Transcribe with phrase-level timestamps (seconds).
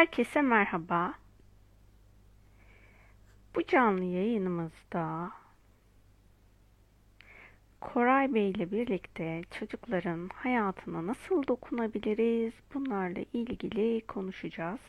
[0.00, 1.14] Herkese merhaba.
[3.54, 5.30] Bu canlı yayınımızda
[7.80, 14.80] Koray Bey ile birlikte çocukların hayatına nasıl dokunabiliriz bunlarla ilgili konuşacağız.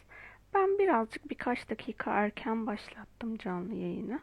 [0.54, 4.20] Ben birazcık birkaç dakika erken başlattım canlı yayını.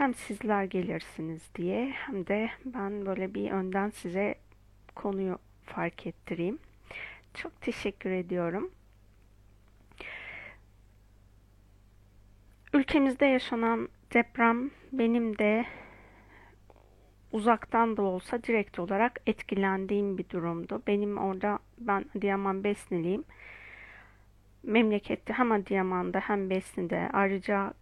[0.00, 4.34] Hem sizler gelirsiniz diye hem de ben böyle bir önden size
[4.94, 6.58] konuyu fark ettireyim.
[7.34, 8.70] Çok teşekkür ediyorum.
[12.72, 15.66] Ülkemizde yaşanan deprem benim de
[17.32, 20.82] uzaktan da olsa direkt olarak etkilendiğim bir durumdu.
[20.86, 23.24] Benim orada ben Adıyaman Besneliyim.
[24.62, 27.74] Memlekette hem Adıyaman'da hem Besni'de ayrıca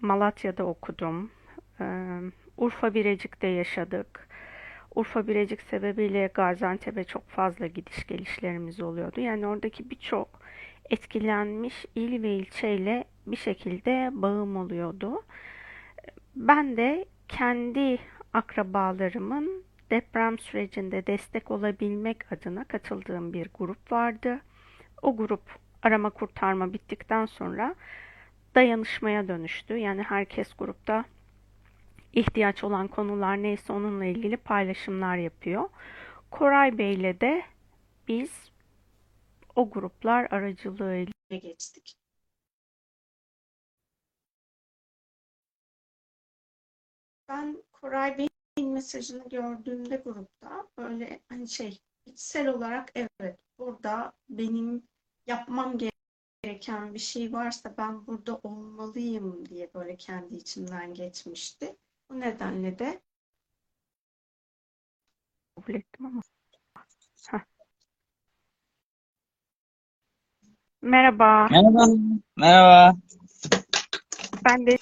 [0.00, 1.30] Malatya'da okudum.
[1.80, 2.18] Ee,
[2.56, 4.28] Urfa Birecik'te yaşadık.
[4.94, 9.20] Urfa Birecik sebebiyle Gaziantep'e çok fazla gidiş gelişlerimiz oluyordu.
[9.20, 10.28] Yani oradaki birçok
[10.90, 15.22] etkilenmiş il ve ilçeyle bir şekilde bağım oluyordu.
[16.36, 17.98] Ben de kendi
[18.32, 24.40] akrabalarımın deprem sürecinde destek olabilmek adına katıldığım bir grup vardı.
[25.02, 25.42] O grup
[25.82, 27.74] arama kurtarma bittikten sonra
[28.54, 29.76] dayanışmaya dönüştü.
[29.76, 31.04] Yani herkes grupta
[32.12, 35.68] ihtiyaç olan konular neyse onunla ilgili paylaşımlar yapıyor.
[36.30, 37.42] Koray Bey'le de
[38.08, 38.50] biz
[39.56, 41.94] o gruplar aracılığıyla geçtik.
[47.28, 54.82] Ben Koray Bey'in mesajını gördüğümde grupta böyle hani şey içsel olarak evet burada benim
[55.26, 55.99] yapmam gereken
[56.44, 61.76] bir şey varsa ben burada olmalıyım diye böyle kendi içimden geçmişti.
[62.10, 63.00] Bu nedenle de
[65.56, 66.20] kabul ettim ama.
[67.30, 67.38] Heh.
[70.82, 71.48] Merhaba.
[71.50, 71.86] Merhaba.
[72.36, 72.96] Merhaba.
[74.44, 74.76] Ben de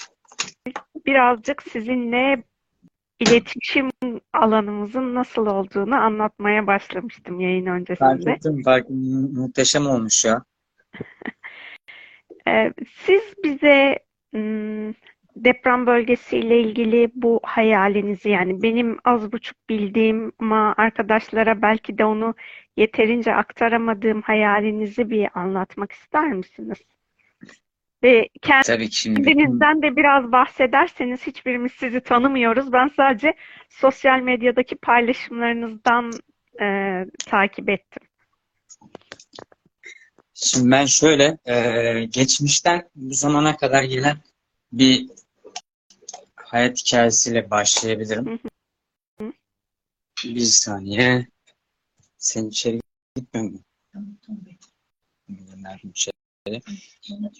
[1.07, 2.43] birazcık sizinle
[3.21, 3.91] iletişim
[4.33, 8.33] alanımızın nasıl olduğunu anlatmaya başlamıştım yayın Fark öncesinde.
[8.33, 8.63] ettim.
[8.65, 10.45] Fark mu- muhteşem olmuş ya.
[12.49, 13.99] Ee, siz bize
[14.35, 14.95] ım,
[15.37, 22.35] deprem bölgesiyle ilgili bu hayalinizi yani benim az buçuk bildiğim ama arkadaşlara belki de onu
[22.77, 26.79] yeterince aktaramadığım hayalinizi bir anlatmak ister misiniz?
[28.03, 32.73] Ve kendinizden de biraz bahsederseniz hiçbirimiz sizi tanımıyoruz.
[32.73, 33.35] Ben sadece
[33.69, 36.11] sosyal medyadaki paylaşımlarınızdan
[36.61, 36.67] e,
[37.27, 38.08] takip ettim.
[40.47, 44.19] Şimdi ben şöyle e, geçmişten bu zamana kadar gelen
[44.73, 45.11] bir
[46.37, 48.27] hayat hikayesiyle başlayabilirim.
[48.27, 48.39] Hı
[49.25, 49.33] hı.
[50.25, 51.27] Bir saniye.
[52.19, 52.81] Sen içeri
[53.17, 53.51] gitmiyor
[55.85, 56.13] içeri.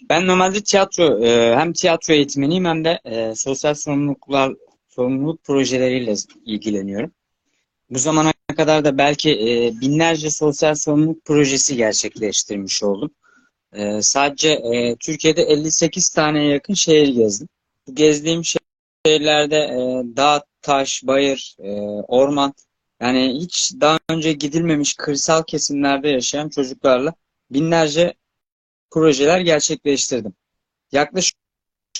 [0.09, 4.55] Ben normalde tiyatro e, hem tiyatro eğitmeniyim hem de e, sosyal sorumluluklar
[4.87, 6.13] sorumluluk projeleriyle
[6.45, 7.11] ilgileniyorum.
[7.89, 13.11] Bu zamana kadar da belki e, binlerce sosyal sorumluluk projesi gerçekleştirmiş oldum.
[13.73, 17.47] E, sadece e, Türkiye'de 58 tane yakın şehir gezdim.
[17.87, 19.77] Bu gezdiğim şehirlerde e,
[20.17, 21.71] dağ, taş, bayır, e,
[22.07, 22.53] orman
[23.01, 27.13] yani hiç daha önce gidilmemiş kırsal kesimlerde yaşayan çocuklarla
[27.51, 28.13] binlerce
[28.91, 30.33] projeler gerçekleştirdim.
[30.91, 31.37] Yaklaşık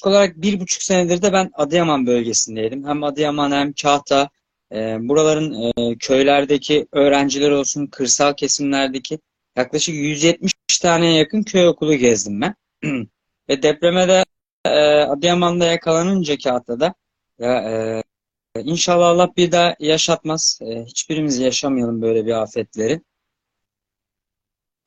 [0.04, 2.88] olarak bir buçuk senedir de ben Adıyaman bölgesindeydim.
[2.88, 4.30] Hem Adıyaman hem Kahta,
[4.72, 9.20] e, buraların e, köylerdeki öğrenciler olsun, kırsal kesimlerdeki
[9.56, 12.56] yaklaşık 170 tane yakın köy okulu gezdim ben.
[13.50, 14.26] Ve depreme de
[14.66, 14.70] e,
[15.02, 16.94] Adıyaman'da yakalanınca Kahta'da
[17.40, 18.04] ya, e,
[18.64, 20.60] inşallah Allah bir daha yaşatmaz.
[20.62, 23.02] E, hiçbirimiz yaşamayalım böyle bir afetleri.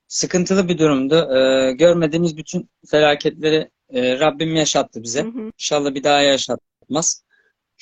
[0.08, 1.14] Sıkıntılı bir durumdu.
[1.36, 5.22] E, görmediğimiz bütün felaketleri e, Rabbim yaşattı bize.
[5.22, 5.50] Hı hı.
[5.58, 7.24] İnşallah bir daha yaşatmaz.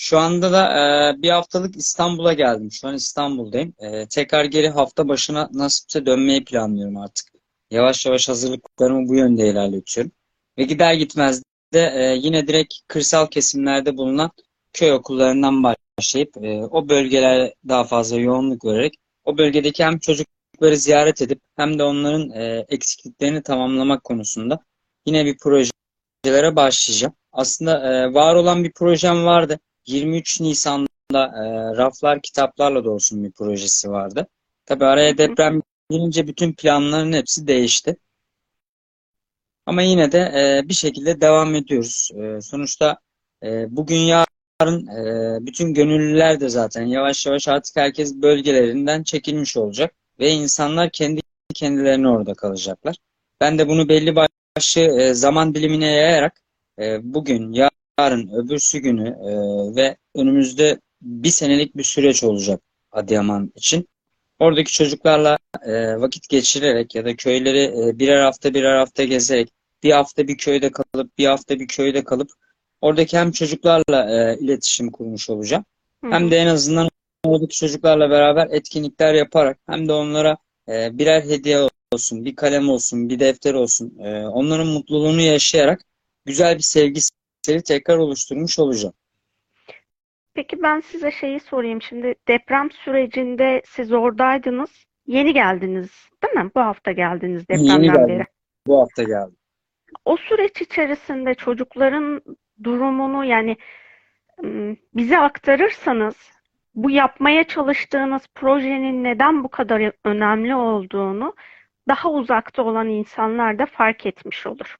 [0.02, 2.72] Şu anda da e, bir haftalık İstanbul'a geldim.
[2.72, 3.74] Şu an İstanbul'dayım.
[3.78, 7.26] E, tekrar geri hafta başına nasipse dönmeyi planlıyorum artık.
[7.70, 10.12] Yavaş yavaş hazırlıklarımı bu yönde ilerletiyorum.
[10.58, 11.42] Ve gider gitmez
[11.72, 14.30] de e, yine direkt kırsal kesimlerde bulunan
[14.72, 18.94] köy okullarından başlayıp e, o bölgelere daha fazla yoğunluk vererek
[19.24, 24.58] o bölgedeki hem çocukları ziyaret edip hem de onların e, eksikliklerini tamamlamak konusunda
[25.06, 27.14] yine bir projelere başlayacağım.
[27.32, 29.60] Aslında e, var olan bir projem vardı.
[29.86, 34.26] 23 Nisan'da e, raflar kitaplarla da olsun bir projesi vardı.
[34.66, 37.96] Tabii araya deprem girince bütün planların hepsi değişti.
[39.66, 42.10] Ama yine de e, bir şekilde devam ediyoruz.
[42.14, 42.98] E, sonuçta
[43.42, 49.94] e, bugün yarın e, bütün gönüllüler de zaten yavaş yavaş artık herkes bölgelerinden çekilmiş olacak
[50.20, 51.20] ve insanlar kendi
[51.54, 52.96] kendilerine orada kalacaklar.
[53.40, 56.42] Ben de bunu belli başlı e, zaman dilimine yayarak
[56.78, 59.30] e, bugün, yarın, öbürsü günü e,
[59.76, 62.60] ve önümüzde bir senelik bir süreç olacak
[62.92, 63.88] Adıyaman için.
[64.38, 69.48] Oradaki çocuklarla e, vakit geçirerek ya da köyleri e, birer hafta birer hafta gezerek
[69.82, 72.30] bir hafta bir köyde kalıp bir hafta bir köyde kalıp
[72.80, 75.64] oradaki hem çocuklarla e, iletişim kurmuş olacağım.
[76.04, 76.88] Hı Hem de en azından
[77.24, 80.36] oradaki çocuklarla beraber etkinlikler yaparak hem de onlara
[80.68, 85.84] e, birer hediye olsun, bir kalem olsun, bir defter olsun, e, onların mutluluğunu yaşayarak
[86.24, 87.00] güzel bir sevgi
[87.42, 88.94] seri tekrar oluşturmuş olacağım.
[90.34, 91.82] Peki ben size şeyi sorayım.
[91.82, 94.70] Şimdi deprem sürecinde siz oradaydınız.
[95.06, 96.50] Yeni geldiniz, değil mi?
[96.54, 98.08] Bu hafta geldiniz Yeni depremden geldim.
[98.08, 98.24] beri.
[98.66, 99.36] Bu hafta geldim.
[100.04, 102.22] O süreç içerisinde çocukların
[102.64, 103.56] durumunu yani
[104.94, 106.16] bize aktarırsanız
[106.74, 111.34] bu yapmaya çalıştığınız projenin neden bu kadar önemli olduğunu
[111.88, 114.76] daha uzakta olan insanlar da fark etmiş olur.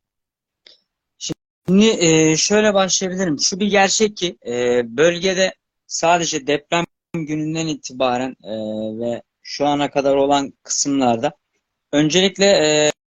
[1.68, 3.40] Şimdi e, şöyle başlayabilirim.
[3.40, 5.54] Şu bir gerçek ki e, bölgede
[5.86, 6.84] sadece deprem
[7.14, 8.52] gününden itibaren e,
[9.00, 11.32] ve şu ana kadar olan kısımlarda
[11.92, 12.46] öncelikle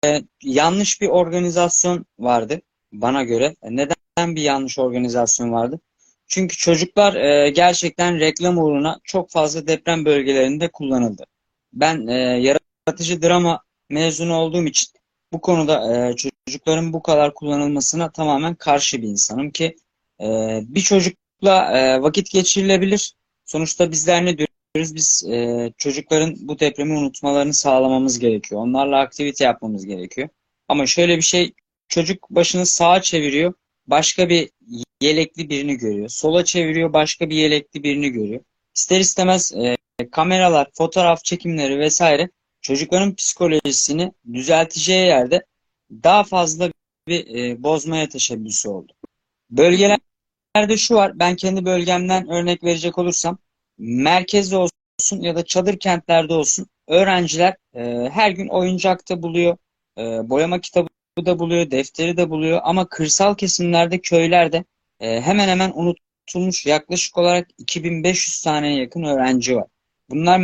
[0.05, 2.61] e, yanlış bir organizasyon vardı
[2.91, 3.55] bana göre.
[3.63, 5.79] Neden bir yanlış organizasyon vardı?
[6.27, 11.25] Çünkü çocuklar e, gerçekten reklam uğruna çok fazla deprem bölgelerinde kullanıldı.
[11.73, 14.98] Ben e, yaratıcı drama mezunu olduğum için
[15.33, 19.75] bu konuda e, çocukların bu kadar kullanılmasına tamamen karşı bir insanım ki
[20.21, 20.25] e,
[20.63, 23.13] bir çocukla e, vakit geçirilebilir.
[23.45, 24.95] Sonuçta bizler ne diyoruz?
[24.95, 28.61] Biz e, çocukların bu depremi unutmalarını sağlamamız gerekiyor.
[28.61, 30.29] Onlarla aktivite yapmamız gerekiyor.
[30.67, 31.53] Ama şöyle bir şey,
[31.87, 33.53] çocuk başını sağa çeviriyor,
[33.87, 34.49] başka bir
[35.01, 36.09] yelekli birini görüyor.
[36.09, 38.41] Sola çeviriyor, başka bir yelekli birini görüyor.
[38.75, 39.77] İster istemez e,
[40.11, 42.29] kameralar, fotoğraf çekimleri vesaire
[42.61, 45.45] çocukların psikolojisini düzelteceği yerde
[45.91, 46.71] daha fazla
[47.07, 48.93] bir e, bozmaya teşebbüsü oldu.
[49.49, 53.37] Bölgelerde şu var, ben kendi bölgemden örnek verecek olursam,
[53.77, 59.57] merkezde olsun ya da çadır kentlerde olsun öğrenciler e, her gün oyuncakta buluyor,
[59.97, 60.89] e, boyama kitabı
[61.25, 64.63] da buluyor, defteri de buluyor ama kırsal kesimlerde, köylerde
[64.99, 69.67] e, hemen hemen unutulmuş yaklaşık olarak 2500 taneye yakın öğrenci var.
[70.09, 70.37] Bunlar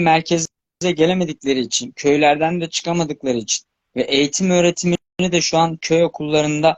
[0.86, 3.66] merkeze gelemedikleri için, köylerden de çıkamadıkları için
[3.96, 6.78] ve eğitim öğretimini de şu an köy okullarında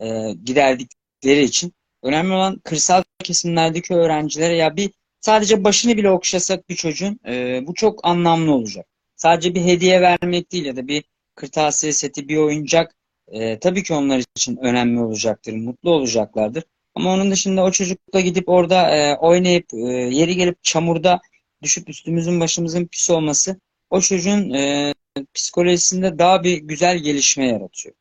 [0.00, 0.06] e,
[0.44, 1.72] giderdikleri için
[2.02, 4.90] önemli olan kırsal kesimlerdeki öğrencilere ya bir
[5.20, 8.86] sadece başını bile okşasak bir çocuğun e, bu çok anlamlı olacak.
[9.16, 12.94] Sadece bir hediye vermek değil ya da bir kırtasiye seti, bir oyuncak
[13.28, 16.64] e, tabii ki onlar için önemli olacaktır, mutlu olacaklardır.
[16.94, 19.78] Ama onun dışında o çocukla gidip orada e, oynayıp e,
[20.16, 21.20] yeri gelip çamurda
[21.62, 23.60] düşüp üstümüzün başımızın pis olması
[23.90, 24.94] o çocuğun e,
[25.34, 27.94] psikolojisinde daha bir güzel gelişme yaratıyor.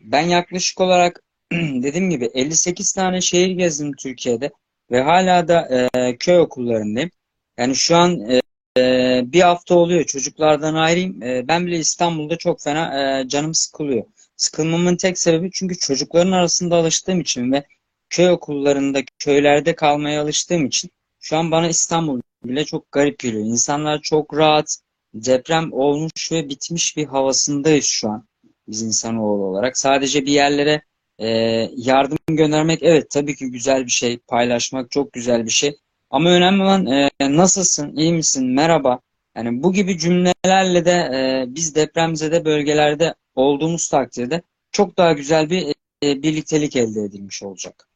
[0.00, 1.22] Ben yaklaşık olarak
[1.52, 4.50] dediğim gibi 58 tane şehir gezdim Türkiye'de
[4.90, 7.10] ve hala da e, köy okullarındayım.
[7.58, 8.40] Yani şu an e,
[8.78, 11.22] e, bir hafta oluyor çocuklardan ayrıyım.
[11.22, 14.04] E, ben bile İstanbul'da çok fena e, canım sıkılıyor.
[14.36, 17.64] Sıkılmamın tek sebebi çünkü çocukların arasında alıştığım için ve
[18.10, 20.90] köy okullarında, köylerde kalmaya alıştığım için
[21.22, 23.44] şu an bana İstanbul bile çok garip geliyor.
[23.44, 24.78] İnsanlar çok rahat,
[25.14, 28.26] deprem olmuş ve bitmiş bir havasındayız şu an
[28.68, 29.78] biz insanoğlu olarak.
[29.78, 30.82] Sadece bir yerlere
[31.18, 31.28] e,
[31.76, 34.18] yardım göndermek evet tabii ki güzel bir şey.
[34.18, 35.76] Paylaşmak çok güzel bir şey.
[36.10, 39.00] Ama önemli olan e, nasılsın, iyi misin, merhaba.
[39.36, 44.42] Yani bu gibi cümlelerle de e, biz depremzede bölgelerde olduğumuz takdirde
[44.72, 47.88] çok daha güzel bir e, birliktelik elde edilmiş olacak.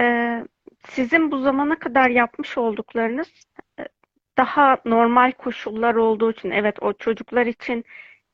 [0.00, 0.44] Ee,
[0.90, 3.28] sizin bu zamana kadar yapmış olduklarınız
[3.80, 3.84] e,
[4.38, 7.84] daha normal koşullar olduğu için evet o çocuklar için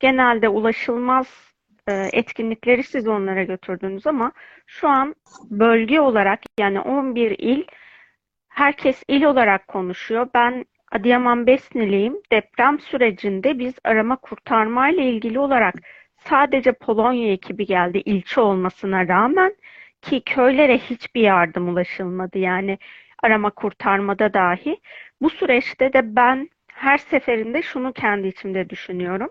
[0.00, 1.54] genelde ulaşılmaz
[1.88, 4.32] e, etkinlikleri siz onlara götürdünüz ama
[4.66, 5.14] şu an
[5.50, 7.64] bölge olarak yani 11 il
[8.48, 10.28] herkes il olarak konuşuyor.
[10.34, 12.16] Ben Adıyaman Besniliyim.
[12.32, 15.74] Deprem sürecinde biz arama kurtarma ile ilgili olarak
[16.18, 19.56] sadece Polonya ekibi geldi ilçe olmasına rağmen
[20.06, 22.38] ki köylere hiçbir yardım ulaşılmadı.
[22.38, 22.78] Yani
[23.22, 24.80] arama kurtarmada dahi.
[25.22, 29.30] Bu süreçte de ben her seferinde şunu kendi içimde düşünüyorum.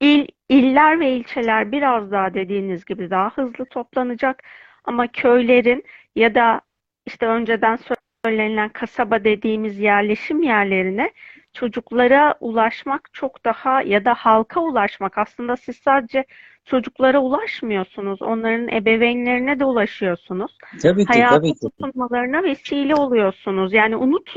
[0.00, 4.42] İl, iller ve ilçeler biraz daha dediğiniz gibi daha hızlı toplanacak
[4.84, 5.84] ama köylerin
[6.16, 6.60] ya da
[7.06, 7.78] işte önceden
[8.24, 11.12] söylenilen kasaba dediğimiz yerleşim yerlerine
[11.52, 16.24] çocuklara ulaşmak çok daha ya da halka ulaşmak aslında siz sadece
[16.64, 18.22] çocuklara ulaşmıyorsunuz.
[18.22, 20.56] Onların ebeveynlerine de ulaşıyorsunuz.
[20.82, 21.60] Tabii ki, Hayata tabii ki.
[21.60, 23.72] tutunmalarına vesile oluyorsunuz.
[23.72, 24.34] Yani unut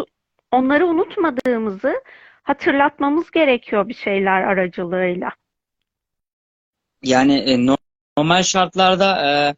[0.52, 2.04] onları unutmadığımızı
[2.44, 5.32] hatırlatmamız gerekiyor bir şeyler aracılığıyla.
[7.04, 7.78] Yani e, no-
[8.18, 9.56] normal şartlarda e,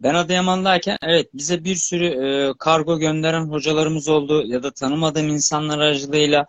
[0.00, 5.78] ben Adıyaman'dayken evet bize bir sürü e, kargo gönderen hocalarımız oldu ya da tanımadığım insanlar
[5.78, 6.46] aracılığıyla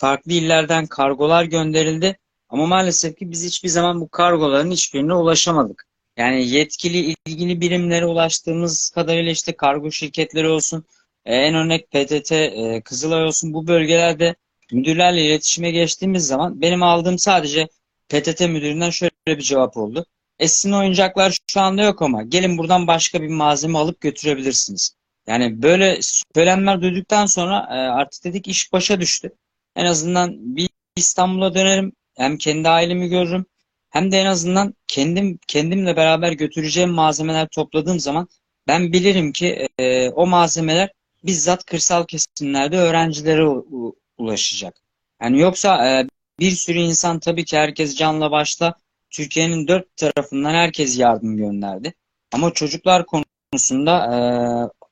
[0.00, 2.18] farklı illerden kargolar gönderildi.
[2.48, 5.86] Ama maalesef ki biz hiçbir zaman bu kargoların hiçbirine ulaşamadık.
[6.16, 10.84] Yani yetkili ilgili birimlere ulaştığımız kadarıyla işte kargo şirketleri olsun,
[11.24, 14.34] e, en örnek PTT, e, Kızılay olsun bu bölgelerde
[14.72, 17.68] müdürlerle iletişime geçtiğimiz zaman benim aldığım sadece
[18.08, 20.06] PTT müdüründen şöyle bir cevap oldu.
[20.38, 24.96] E oyuncaklar şu anda yok ama gelin buradan başka bir malzeme alıp götürebilirsiniz.
[25.26, 25.98] Yani böyle
[26.34, 29.32] söylemler duyduktan sonra e, artık dedik iş başa düştü.
[29.76, 31.92] En azından bir İstanbul'a dönerim.
[32.16, 33.46] Hem kendi ailemi görürüm.
[33.90, 38.28] Hem de en azından kendim kendimle beraber götüreceğim malzemeler topladığım zaman
[38.68, 40.90] ben bilirim ki e, o malzemeler
[41.24, 44.80] bizzat kırsal kesimlerde öğrencilere u- ulaşacak.
[45.22, 46.06] Yani yoksa e,
[46.40, 48.74] bir sürü insan tabii ki herkes canla başla
[49.10, 51.94] Türkiye'nin dört tarafından herkes yardım gönderdi.
[52.32, 54.18] Ama çocuklar konusunda e,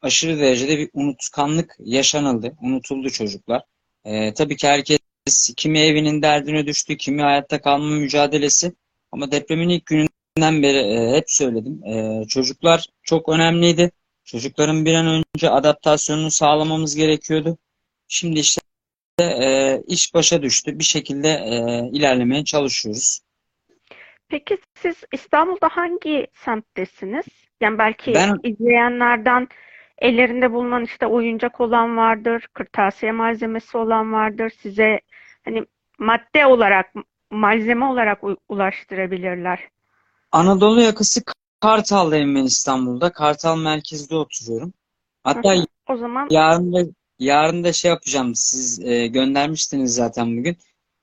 [0.06, 2.56] aşırı derecede bir unutkanlık yaşanıldı.
[2.62, 3.62] Unutuldu çocuklar.
[4.04, 4.98] E, tabii ki herkes
[5.56, 8.72] kimi evinin derdine düştü, kimi hayatta kalma mücadelesi.
[9.12, 11.84] Ama depremin ilk gününden beri e, hep söyledim.
[11.84, 13.90] E, çocuklar çok önemliydi.
[14.24, 17.58] Çocukların bir an önce adaptasyonunu sağlamamız gerekiyordu.
[18.08, 18.60] Şimdi işte
[19.20, 20.78] e, iş başa düştü.
[20.78, 23.20] Bir şekilde e, ilerlemeye çalışıyoruz.
[24.28, 27.24] Peki siz İstanbul'da hangi semttesiniz?
[27.60, 29.48] Yani belki Ben izleyenlerden
[29.98, 34.52] ellerinde bulunan işte oyuncak olan vardır, kırtasiye malzemesi olan vardır.
[34.62, 35.00] Size
[35.44, 35.64] hani
[35.98, 36.94] madde olarak,
[37.30, 39.60] malzeme olarak ulaştırabilirler.
[40.32, 41.20] Anadolu yakası
[41.60, 43.12] Kartal'dayım ben İstanbul'da.
[43.12, 44.68] Kartal merkezde oturuyorum.
[44.68, 44.72] Hı
[45.24, 45.64] Hatta hı.
[45.88, 46.78] O zaman yarın da
[47.18, 48.34] yarın da şey yapacağım.
[48.34, 50.56] Siz e, göndermiştiniz zaten bugün.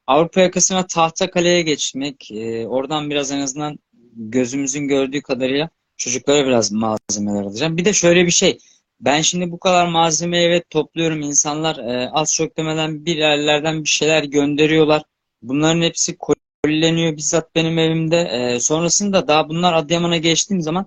[0.08, 3.80] Avrupa yakasına Tahtakale'ye geçmek, e, oradan biraz en azından
[4.16, 7.78] gözümüzün gördüğü kadarıyla çocuklara biraz malzemeler alacağım.
[7.78, 8.58] Bir de şöyle bir şey.
[9.00, 11.22] Ben şimdi bu kadar malzemeyi evet topluyorum.
[11.22, 15.04] İnsanlar e, az çok demeden bir yerlerden bir şeyler gönderiyorlar.
[15.42, 16.18] Bunların hepsi
[16.64, 18.22] kolileniyor bizzat benim evimde.
[18.22, 20.86] E, sonrasında daha bunlar Adıyaman'a geçtiğim zaman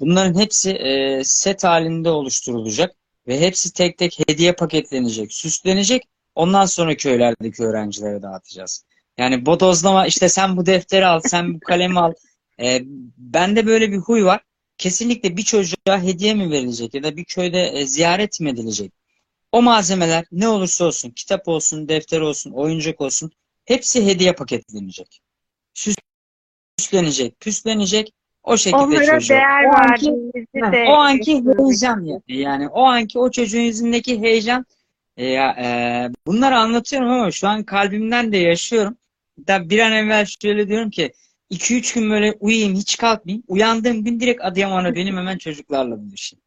[0.00, 2.94] bunların hepsi e, set halinde oluşturulacak
[3.26, 6.02] ve hepsi tek tek hediye paketlenecek, süslenecek.
[6.34, 8.84] Ondan sonra köylerdeki öğrencilere dağıtacağız.
[9.18, 12.12] Yani bodozlama işte sen bu defteri al, sen bu kalemi al.
[12.60, 12.82] E,
[13.16, 14.40] bende böyle bir huy var.
[14.78, 18.92] Kesinlikle bir çocuğa hediye mi verilecek ya da bir köyde e, ziyaret mi edilecek?
[19.52, 23.30] O malzemeler ne olursa olsun, kitap olsun, defter olsun, oyuncak olsun,
[23.64, 25.20] hepsi hediye paketlenecek.
[26.78, 28.12] Süslenecek, püslenecek.
[28.42, 29.36] O şekilde onlara çocuğa.
[29.36, 30.06] değer O anki
[30.72, 32.20] de o anki heyecan ya.
[32.28, 34.66] Yani o anki o çocuğun yüzündeki heyecan
[35.16, 35.66] e, ya, e,
[36.26, 38.96] bunları anlatıyorum ama şu an kalbimden de yaşıyorum.
[39.38, 41.12] Hatta bir an evvel şöyle diyorum ki
[41.52, 43.44] 2-3 gün böyle uyuyayım hiç kalkmayayım.
[43.48, 46.42] Uyandığım gün direkt Adıyaman'a benim hemen çocuklarla buluşayım.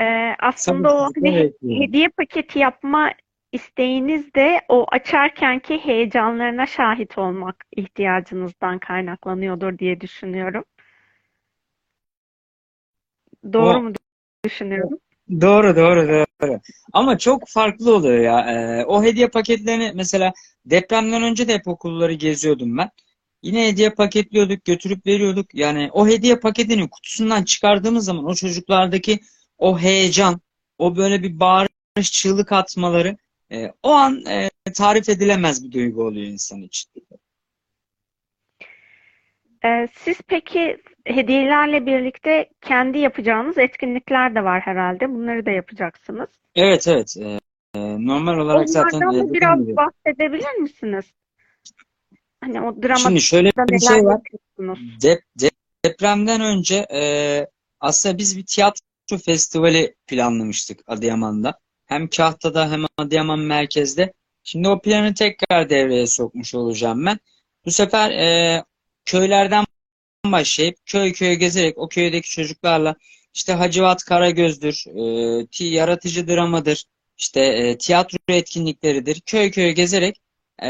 [0.00, 3.12] Ee, aslında o Sabırsızlıkla hani hediye paketi yapma
[3.52, 10.64] isteğiniz de o açarkenki heyecanlarına şahit olmak ihtiyacınızdan kaynaklanıyordur diye düşünüyorum.
[13.52, 13.92] Doğru O mu
[14.44, 14.98] düşünüyorum?
[15.40, 16.60] Doğru doğru doğru.
[16.92, 18.40] Ama çok farklı oluyor ya.
[18.40, 20.32] Ee, o hediye paketlerini mesela
[20.66, 22.90] depremden önce de hep okulları geziyordum ben.
[23.42, 25.54] Yine hediye paketliyorduk, götürüp veriyorduk.
[25.54, 29.20] Yani o hediye paketini kutusundan çıkardığımız zaman o çocuklardaki
[29.58, 30.40] o heyecan,
[30.78, 33.16] o böyle bir bağırış, çığlık atmaları
[33.52, 36.90] e, o an e, tarif edilemez bir duygu oluyor insan için.
[39.64, 45.10] Ee, siz peki hediyelerle birlikte kendi yapacağınız etkinlikler de var herhalde.
[45.10, 46.28] Bunları da yapacaksınız.
[46.54, 47.16] Evet evet.
[47.20, 47.38] Ee,
[47.74, 51.04] e, normal olarak zaten Onlardan e, da dediğim biraz bahsedebilir misiniz?
[52.42, 54.20] Hani o Şimdi dramatikte şöyle bir şey var.
[55.02, 55.50] Dep de-
[55.84, 57.00] depremden önce e,
[57.80, 61.58] aslında biz bir tiyatro festivali planlamıştık Adıyaman'da.
[61.86, 64.12] Hem Kahta'da hem Adıyaman merkezde.
[64.42, 67.18] Şimdi o planı tekrar devreye sokmuş olacağım ben.
[67.66, 68.64] Bu sefer e,
[69.04, 69.64] köylerden
[70.26, 72.96] başlayıp köy köy gezerek o köydeki çocuklarla
[73.34, 74.84] işte Hacivat Karagöz'dür,
[75.60, 76.84] e, yaratıcı dramadır,
[77.18, 79.20] işte e, tiyatro etkinlikleridir.
[79.20, 80.16] Köy köy gezerek
[80.62, 80.68] e,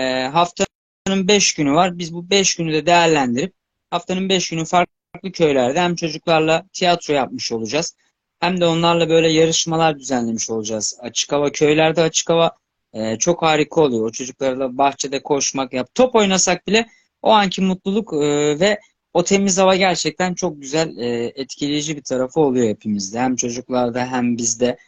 [1.12, 1.98] haftanın 5 günü var.
[1.98, 3.54] Biz bu 5 günü de değerlendirip
[3.90, 7.96] haftanın 5 günü farklı köylerde hem çocuklarla tiyatro yapmış olacağız.
[8.40, 10.98] Hem de onlarla böyle yarışmalar düzenlemiş olacağız.
[11.00, 12.56] Açık hava köylerde açık hava
[12.92, 14.04] e, çok harika oluyor.
[14.04, 16.86] O çocuklarla bahçede koşmak, yap, top oynasak bile
[17.22, 18.80] o anki mutluluk e, ve
[19.14, 23.20] o temiz hava gerçekten çok güzel, e, etkileyici bir tarafı oluyor hepimizde.
[23.20, 24.78] Hem çocuklarda hem bizde.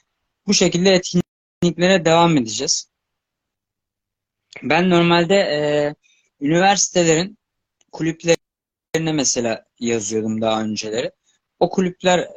[0.47, 2.89] Bu şekilde etkinliklere devam edeceğiz.
[4.63, 5.95] Ben normalde e,
[6.41, 7.39] üniversitelerin
[7.93, 11.11] kulüplerine mesela yazıyordum daha önceleri.
[11.61, 12.29] O kulüpler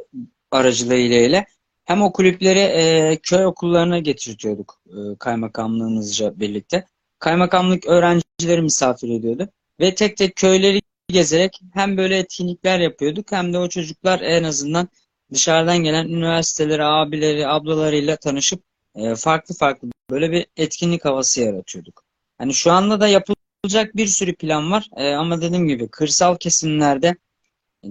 [0.52, 1.46] aracılığıyla
[1.86, 6.86] hem o kulüpleri e, köy okullarına getirtiyorduk e, kaymakamlığımızca birlikte.
[7.20, 9.50] Kaymakamlık öğrencileri misafir ediyordu
[9.80, 14.90] ve tek tek köyleri gezerek hem böyle etkinlikler yapıyorduk hem de o çocuklar en azından
[15.34, 18.64] dışarıdan gelen üniversiteleri, abileri, ablalarıyla tanışıp
[18.96, 22.04] e, farklı farklı böyle bir etkinlik havası yaratıyorduk.
[22.38, 23.08] Hani şu anda da
[23.64, 27.16] yapılacak bir sürü plan var E, ama dediğim gibi kırsal kesimlerde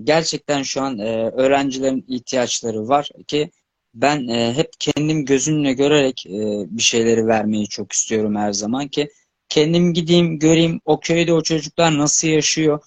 [0.04, 3.50] gerçekten şu an e, öğrencilerin ihtiyaçları var ki
[3.94, 6.30] ben e, hep kendim gözümle görerek e,
[6.70, 9.08] bir şeyleri vermeyi çok istiyorum her zaman ki
[9.48, 12.80] kendim gideyim göreyim o köyde o çocuklar nasıl yaşıyor,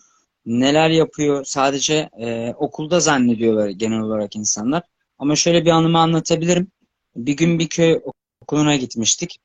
[0.45, 1.45] neler yapıyor.
[1.45, 4.83] Sadece e, okulda zannediyorlar genel olarak insanlar.
[5.19, 6.71] Ama şöyle bir anımı anlatabilirim.
[7.15, 8.01] Bir gün bir köy
[8.41, 9.39] okuluna gitmiştik.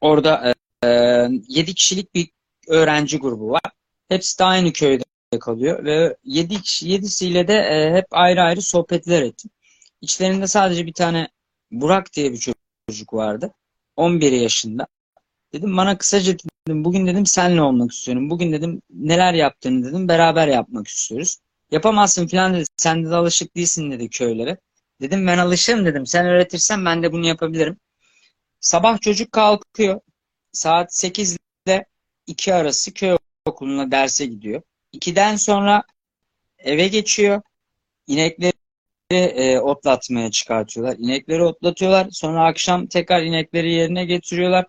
[0.00, 0.54] Orada
[0.84, 0.88] e,
[1.48, 2.30] 7 kişilik bir
[2.70, 3.62] öğrenci grubu var.
[4.08, 5.04] Hepsi de aynı köyde
[5.40, 9.50] kalıyor ve 7 kişi 7'siyle de e, hep ayrı ayrı sohbetler ettim.
[10.00, 11.28] İçlerinde sadece bir tane
[11.70, 12.52] Burak diye bir
[12.88, 13.54] çocuk vardı.
[13.96, 14.86] 11 yaşında.
[15.52, 18.30] Dedim bana kısaca dedim bugün dedim senle olmak istiyorum.
[18.30, 21.38] Bugün dedim neler yaptığını dedim beraber yapmak istiyoruz.
[21.70, 22.64] Yapamazsın falan dedi.
[22.76, 24.58] Sen de alışık değilsin dedi köylere.
[25.00, 26.06] Dedim ben alışırım dedim.
[26.06, 27.76] Sen öğretirsen ben de bunu yapabilirim.
[28.60, 30.00] Sabah çocuk kalkıyor.
[30.52, 31.38] Saat 8 ile
[32.30, 34.62] 2 arası köy okuluna derse gidiyor.
[34.92, 35.82] 2'den sonra
[36.58, 37.42] eve geçiyor.
[38.06, 38.52] İnekleri
[39.10, 40.96] e, otlatmaya çıkartıyorlar.
[40.98, 42.08] İnekleri otlatıyorlar.
[42.10, 44.66] Sonra akşam tekrar inekleri yerine getiriyorlar.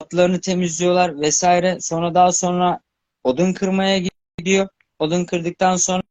[0.00, 1.78] Atlarını temizliyorlar vesaire.
[1.80, 2.80] Sonra daha sonra
[3.24, 4.02] odun kırmaya
[4.38, 4.68] gidiyor.
[4.98, 6.02] Odun kırdıktan sonra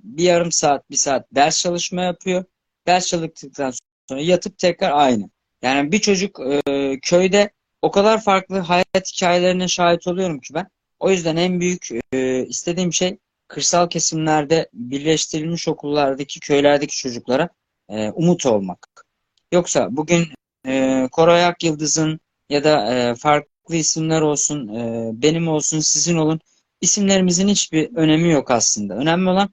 [0.00, 2.44] bir yarım saat, bir saat ders çalışma yapıyor.
[2.86, 3.72] Ders çalıştıktan
[4.08, 5.30] sonra yatıp tekrar aynı.
[5.62, 7.50] Yani bir çocuk e, köyde
[7.84, 10.68] o kadar farklı hayat hikayelerine şahit oluyorum ki ben.
[11.00, 13.18] O yüzden en büyük e, istediğim şey
[13.48, 17.48] kırsal kesimlerde birleştirilmiş okullardaki köylerdeki çocuklara
[17.88, 19.04] e, umut olmak.
[19.52, 20.26] Yoksa bugün
[20.66, 26.40] e, Koray Akyıldız'ın ya da e, farklı isimler olsun, e, benim olsun, sizin olun
[26.80, 28.94] isimlerimizin hiçbir önemi yok aslında.
[28.94, 29.50] Önemli olan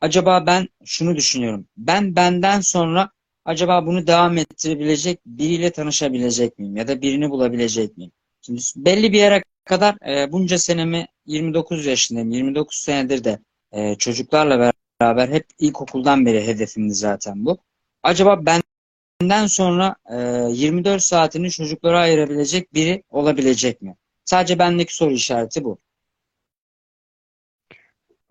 [0.00, 1.66] acaba ben şunu düşünüyorum.
[1.76, 3.10] Ben benden sonra
[3.44, 6.76] acaba bunu devam ettirebilecek biriyle tanışabilecek miyim?
[6.76, 8.12] Ya da birini bulabilecek miyim?
[8.42, 12.30] Şimdi belli bir yere kadar e, bunca senemi 29 yaşındayım.
[12.30, 13.38] 29 senedir de
[13.72, 17.58] e, çocuklarla beraber hep ilkokuldan beri hedefimdi zaten bu.
[18.02, 20.16] Acaba benden sonra e,
[20.52, 23.96] 24 saatini çocuklara ayırabilecek biri olabilecek mi?
[24.24, 25.78] Sadece bendeki soru işareti bu.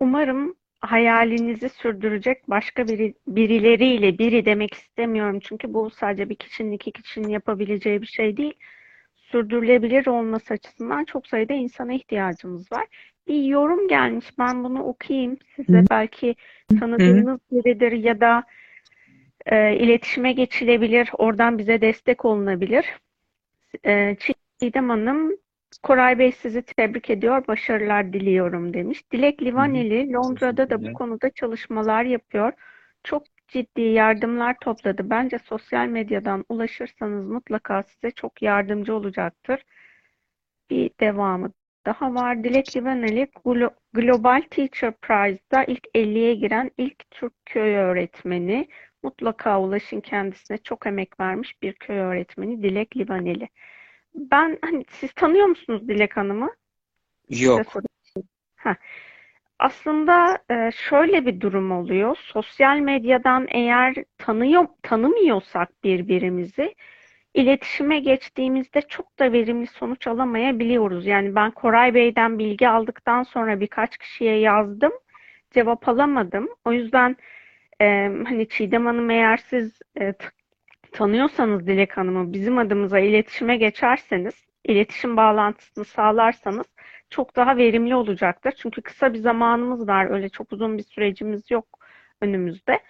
[0.00, 5.40] Umarım hayalinizi sürdürecek başka biri, birileriyle biri demek istemiyorum.
[5.40, 8.54] Çünkü bu sadece bir kişinin iki kişinin yapabileceği bir şey değil.
[9.16, 12.86] Sürdürülebilir olması açısından çok sayıda insana ihtiyacımız var.
[13.28, 14.26] Bir yorum gelmiş.
[14.38, 15.84] Ben bunu okuyayım size.
[15.90, 16.34] Belki
[16.80, 18.44] tanıdığınız biridir ya da
[19.46, 21.10] e, iletişime geçilebilir.
[21.18, 22.84] Oradan bize destek olunabilir.
[23.86, 24.16] E,
[24.60, 25.36] Çiğdem Hanım
[25.78, 29.10] Koray Bey sizi tebrik ediyor, başarılar diliyorum demiş.
[29.12, 32.52] Dilek Livaneli Londra'da da bu konuda çalışmalar yapıyor.
[33.04, 35.10] Çok ciddi yardımlar topladı.
[35.10, 39.64] Bence sosyal medyadan ulaşırsanız mutlaka size çok yardımcı olacaktır.
[40.70, 41.52] Bir devamı
[41.86, 42.44] daha var.
[42.44, 43.28] Dilek Livaneli
[43.92, 48.68] Global Teacher Prize'da ilk 50'ye giren ilk Türk köy öğretmeni.
[49.02, 53.48] Mutlaka ulaşın kendisine çok emek vermiş bir köy öğretmeni Dilek Livaneli.
[54.14, 56.50] Ben hani siz tanıyor musunuz Dilek Hanım'ı?
[57.28, 57.66] Yok.
[58.56, 58.76] Ha.
[59.58, 62.16] Aslında e, şöyle bir durum oluyor.
[62.20, 66.74] Sosyal medyadan eğer tanıyor, tanımıyorsak birbirimizi
[67.34, 71.06] iletişime geçtiğimizde çok da verimli sonuç alamayabiliyoruz.
[71.06, 74.92] Yani ben Koray Bey'den bilgi aldıktan sonra birkaç kişiye yazdım.
[75.50, 76.48] Cevap alamadım.
[76.64, 77.16] O yüzden
[77.80, 77.84] e,
[78.28, 80.14] hani Çiğdem Hanım eğer siz e,
[80.92, 86.66] tanıyorsanız Dilek Hanım'ı bizim adımıza iletişime geçerseniz, iletişim bağlantısını sağlarsanız
[87.10, 88.54] çok daha verimli olacaktır.
[88.62, 90.10] Çünkü kısa bir zamanımız var.
[90.10, 91.78] Öyle çok uzun bir sürecimiz yok
[92.20, 92.80] önümüzde.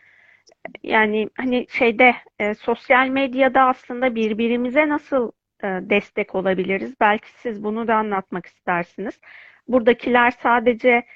[0.83, 5.33] Yani hani şeyde e, sosyal medyada aslında birbirimize nasıl
[5.65, 6.95] e, destek olabiliriz?
[7.01, 9.21] Belki siz bunu da anlatmak istersiniz.
[9.69, 11.07] Buradakiler sadece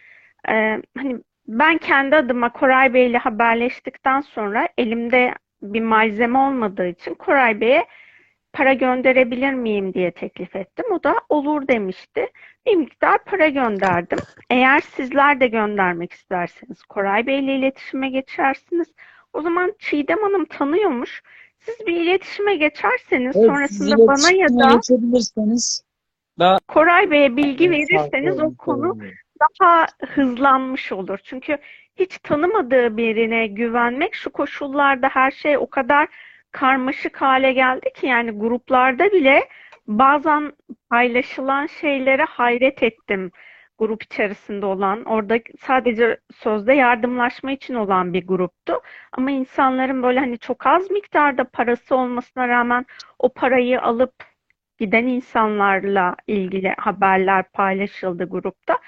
[0.48, 5.34] e, hani ben kendi adıma Koray Bey ile haberleştikten sonra elimde
[5.74, 7.86] bir malzeme olmadığı için Koray Bey'e
[8.52, 10.84] para gönderebilir miyim diye teklif ettim.
[10.90, 12.26] O da olur demişti.
[12.66, 14.18] Bir miktar para gönderdim.
[14.50, 18.88] Eğer sizler de göndermek isterseniz Koray Bey ile iletişime geçersiniz.
[19.32, 21.22] O zaman Çiğdem Hanım tanıyormuş.
[21.58, 24.80] Siz bir iletişime geçerseniz Evet, sonrasında bana ya da
[26.38, 28.98] daha Koray Bey'e bilgi verirseniz o konu
[29.40, 31.18] daha hızlanmış olur.
[31.24, 31.58] Çünkü
[31.96, 36.08] hiç tanımadığı birine güvenmek şu koşullarda her şey o kadar
[36.52, 39.48] karmaşık hale geldi ki yani gruplarda bile
[39.86, 40.52] bazen
[40.90, 43.30] paylaşılan şeylere hayret ettim.
[43.78, 48.80] Grup içerisinde olan, orada sadece sözde yardımlaşma için olan bir gruptu.
[49.12, 52.86] Ama insanların böyle hani çok az miktarda parası olmasına rağmen
[53.18, 54.14] o parayı alıp
[54.78, 58.78] giden insanlarla ilgili haberler paylaşıldı grupta.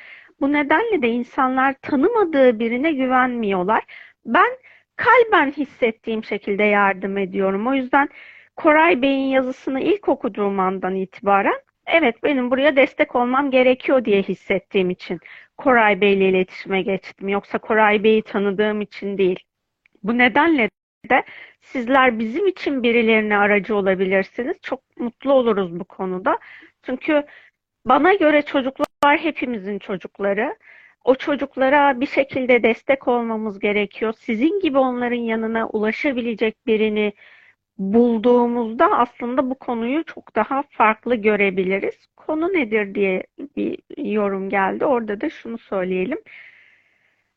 [0.41, 3.85] Bu nedenle de insanlar tanımadığı birine güvenmiyorlar.
[4.27, 4.59] Ben
[4.97, 7.67] kalben hissettiğim şekilde yardım ediyorum.
[7.67, 8.09] O yüzden
[8.57, 14.91] Koray Bey'in yazısını ilk okuduğum andan itibaren evet benim buraya destek olmam gerekiyor diye hissettiğim
[14.91, 15.21] için
[15.59, 17.29] Koray Bey ile iletişime geçtim.
[17.29, 19.39] Yoksa Koray Bey'i tanıdığım için değil.
[20.03, 20.71] Bu nedenle
[21.11, 21.25] de
[21.61, 24.57] sizler bizim için birilerine aracı olabilirsiniz.
[24.63, 26.39] Çok mutlu oluruz bu konuda.
[26.83, 27.27] Çünkü
[27.87, 30.57] bana göre çocuklar hepimizin çocukları.
[31.05, 34.15] O çocuklara bir şekilde destek olmamız gerekiyor.
[34.19, 37.13] Sizin gibi onların yanına ulaşabilecek birini
[37.79, 42.07] bulduğumuzda aslında bu konuyu çok daha farklı görebiliriz.
[42.17, 43.23] Konu nedir diye
[43.57, 44.85] bir yorum geldi.
[44.85, 46.19] Orada da şunu söyleyelim.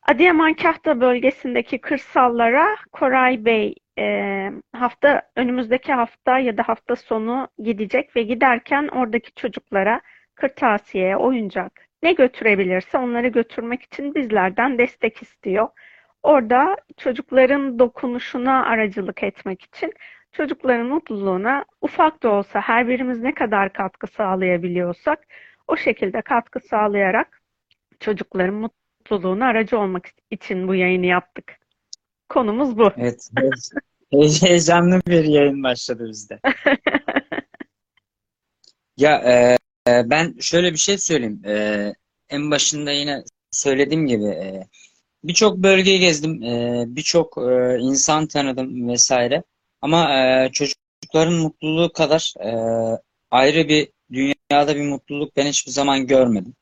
[0.02, 8.16] Adıyaman Kahta bölgesindeki kırsallara Koray Bey e, hafta önümüzdeki hafta ya da hafta sonu gidecek
[8.16, 10.00] ve giderken oradaki çocuklara
[10.34, 15.68] kırtasiye, oyuncak ne götürebilirse onları götürmek için bizlerden destek istiyor.
[16.22, 19.92] Orada çocukların dokunuşuna aracılık etmek için
[20.32, 25.18] çocukların mutluluğuna ufak da olsa her birimiz ne kadar katkı sağlayabiliyorsak
[25.68, 27.40] o şekilde katkı sağlayarak
[28.00, 31.56] çocukların mutluluğuna aracı olmak için bu yayını yaptık.
[32.28, 32.92] Konumuz bu.
[32.96, 33.30] Evet.
[33.38, 36.40] he- Heyecanlı bir yayın başladı bizde.
[38.96, 41.42] Ya e, ben şöyle bir şey söyleyeyim.
[41.46, 41.94] E,
[42.30, 44.68] en başında yine söylediğim gibi e,
[45.24, 46.42] birçok bölgeyi gezdim.
[46.42, 49.42] E, birçok e, insan tanıdım vesaire.
[49.82, 52.50] Ama e, çocukların mutluluğu kadar e,
[53.30, 56.54] ayrı bir dünyada bir mutluluk ben hiçbir zaman görmedim.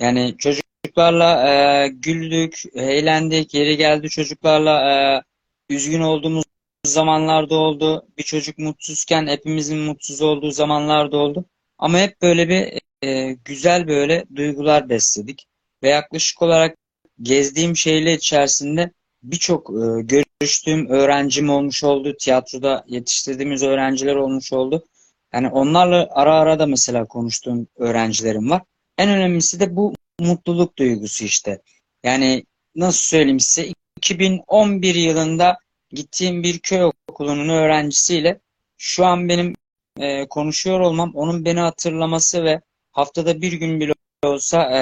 [0.00, 5.22] Yani çocuklarla güldük, eğlendik, yeri geldi çocuklarla
[5.70, 6.44] üzgün olduğumuz
[6.84, 8.06] zamanlarda oldu.
[8.18, 11.44] Bir çocuk mutsuzken hepimizin mutsuz olduğu zamanlarda oldu.
[11.78, 15.46] Ama hep böyle bir e, güzel böyle duygular besledik.
[15.82, 16.76] Ve yaklaşık olarak
[17.22, 18.90] gezdiğim şehirler içerisinde
[19.22, 22.16] birçok e, görüştüğüm öğrencim olmuş oldu.
[22.20, 24.84] Tiyatroda yetiştirdiğimiz öğrenciler olmuş oldu.
[25.32, 28.62] Yani onlarla ara ara da mesela konuştuğum öğrencilerim var.
[28.98, 31.62] En önemlisi de bu mutluluk duygusu işte.
[32.04, 35.58] Yani nasıl söyleyeyim size 2011 yılında
[35.90, 38.40] gittiğim bir köy okulunun öğrencisiyle
[38.78, 39.54] şu an benim
[39.98, 42.60] e, konuşuyor olmam onun beni hatırlaması ve
[42.92, 43.92] haftada bir gün bile
[44.24, 44.80] olsa e,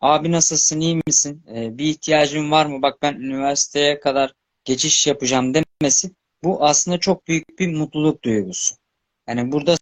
[0.00, 1.44] abi nasılsın iyi misin?
[1.54, 2.82] E, bir ihtiyacın var mı?
[2.82, 4.32] Bak ben üniversiteye kadar
[4.64, 5.54] geçiş yapacağım.
[5.54, 6.10] demesi
[6.44, 8.74] bu aslında çok büyük bir mutluluk duygusu.
[9.28, 9.76] Yani burada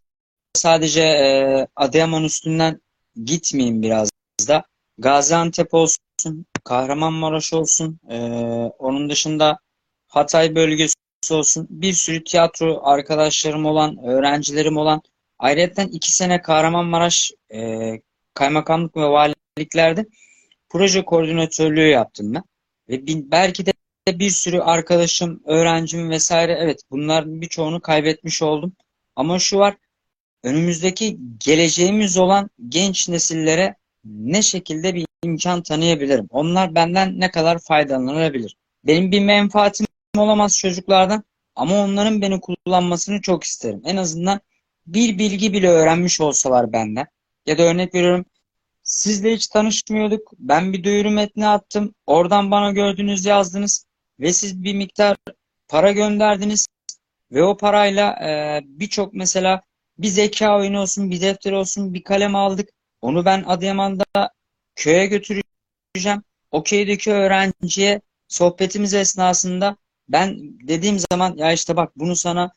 [0.55, 2.81] sadece e, Adıyaman üstünden
[3.25, 4.11] gitmeyeyim biraz
[4.49, 4.65] da.
[4.99, 8.19] Gaziantep olsun, Kahramanmaraş olsun, e,
[8.79, 9.59] onun dışında
[10.09, 10.95] Hatay bölgesi
[11.33, 15.03] olsun, bir sürü tiyatro arkadaşlarım olan, öğrencilerim olan,
[15.39, 17.91] ayrıca iki sene Kahramanmaraş e,
[18.35, 20.07] kaymakamlık ve valiliklerde
[20.69, 22.43] proje koordinatörlüğü yaptım ben.
[22.89, 23.73] Ve bin- belki de
[24.09, 28.73] bir sürü arkadaşım, öğrencim vesaire evet bunların birçoğunu kaybetmiş oldum.
[29.17, 29.77] Ama şu var,
[30.43, 36.27] önümüzdeki geleceğimiz olan genç nesillere ne şekilde bir imkan tanıyabilirim?
[36.31, 38.57] Onlar benden ne kadar faydalanabilir?
[38.85, 39.87] Benim bir menfaatim
[40.19, 41.25] olamaz çocuklardan
[41.57, 43.83] ama onların beni kullanmasını çok isterim.
[43.85, 44.41] En azından
[44.87, 47.07] bir bilgi bile öğrenmiş olsalar benden.
[47.47, 48.25] Ya da örnek veriyorum
[48.83, 50.33] sizle hiç tanışmıyorduk.
[50.39, 51.95] Ben bir duyuru metni attım.
[52.07, 53.87] Oradan bana gördünüz yazdınız
[54.21, 55.17] ve siz bir miktar
[55.69, 56.67] para gönderdiniz
[57.33, 59.63] ve o parayla e, birçok mesela
[59.99, 62.69] bir zeka oyunu olsun, bir defter olsun, bir kalem aldık.
[63.03, 64.31] Onu ben Adıyaman'da
[64.77, 66.23] köye götüreceğim.
[66.51, 69.77] O köydeki öğrenciye sohbetimiz esnasında
[70.09, 70.37] ben
[70.69, 72.53] dediğim zaman ya işte bak bunu sana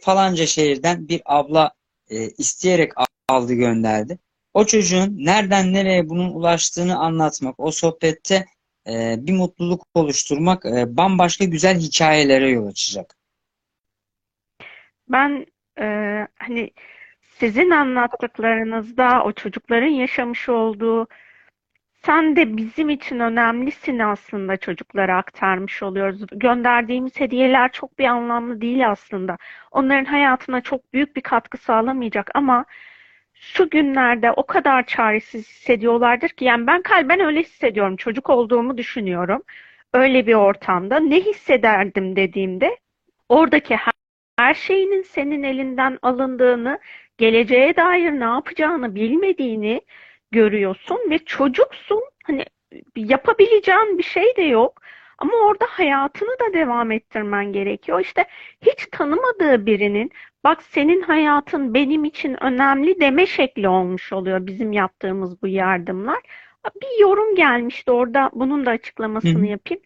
[0.00, 1.72] falanca şehirden bir abla
[2.10, 2.92] e, isteyerek
[3.28, 4.18] aldı gönderdi.
[4.54, 8.46] O çocuğun nereden nereye bunun ulaştığını anlatmak, o sohbette
[8.86, 13.16] e, bir mutluluk oluşturmak e, bambaşka güzel hikayelere yol açacak.
[15.08, 15.46] Ben
[15.80, 16.70] Ee, hani
[17.38, 21.06] sizin anlattıklarınızda o çocukların yaşamış olduğu
[22.04, 26.26] sen de bizim için önemlisin aslında çocuklara aktarmış oluyoruz.
[26.32, 29.38] Gönderdiğimiz hediyeler çok bir anlamlı değil aslında.
[29.70, 32.64] Onların hayatına çok büyük bir katkı sağlamayacak ama
[33.34, 37.96] şu günlerde o kadar çaresiz hissediyorlardır ki yani ben kalben öyle hissediyorum.
[37.96, 39.42] Çocuk olduğumu düşünüyorum.
[39.94, 42.78] Öyle bir ortamda ne hissederdim dediğimde
[43.28, 43.92] oradaki her,
[44.38, 46.78] her şeyinin senin elinden alındığını,
[47.18, 49.80] geleceğe dair ne yapacağını bilmediğini
[50.30, 52.02] görüyorsun ve çocuksun.
[52.24, 52.44] Hani
[52.96, 54.82] yapabileceğin bir şey de yok.
[55.18, 58.00] Ama orada hayatını da devam ettirmen gerekiyor.
[58.00, 58.26] İşte
[58.62, 60.10] hiç tanımadığı birinin
[60.44, 66.18] bak senin hayatın benim için önemli deme şekli olmuş oluyor bizim yaptığımız bu yardımlar.
[66.82, 69.46] Bir yorum gelmişti orada bunun da açıklamasını hı.
[69.46, 69.82] yapayım.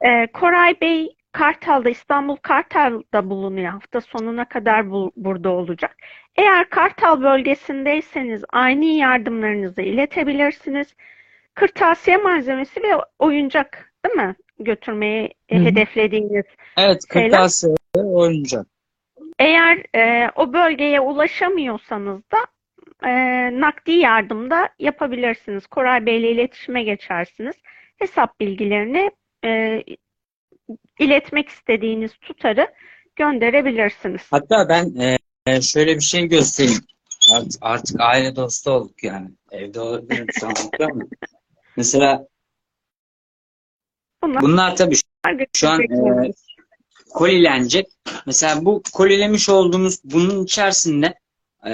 [0.00, 3.72] Ee, Koray Bey Kartal'da İstanbul Kartal'da bulunuyor.
[3.72, 5.96] Hafta sonuna kadar bu, burada olacak.
[6.36, 10.94] Eğer Kartal bölgesindeyseniz aynı yardımlarınızı iletebilirsiniz.
[11.54, 14.34] Kırtasiye malzemesi ve oyuncak değil mi?
[14.58, 15.60] Götürmeyi Hı hı.
[15.60, 16.44] hedeflediğiniz
[16.76, 18.66] Evet, kırtasiye ve oyuncak.
[19.38, 22.38] Eğer e, o bölgeye ulaşamıyorsanız da
[23.08, 23.10] e,
[23.60, 25.66] nakdi yardım da yapabilirsiniz.
[25.66, 27.56] Koray Bey ile iletişime geçersiniz.
[27.96, 29.10] Hesap bilgilerini
[29.44, 29.82] e,
[30.98, 32.74] iletmek istediğiniz tutarı
[33.16, 34.22] gönderebilirsiniz.
[34.30, 36.84] Hatta ben e, e, şöyle bir şey göstereyim.
[37.32, 39.30] Artık, artık aile dostu olduk yani.
[39.50, 41.04] Evde olabilirim şu an ama.
[41.76, 42.26] Mesela
[44.22, 44.96] Bunlar bunlar tabii
[45.56, 46.32] şu an e,
[47.14, 47.86] kolilenecek.
[48.26, 51.14] Mesela bu kolilemiş olduğumuz bunun içerisinde
[51.66, 51.72] e,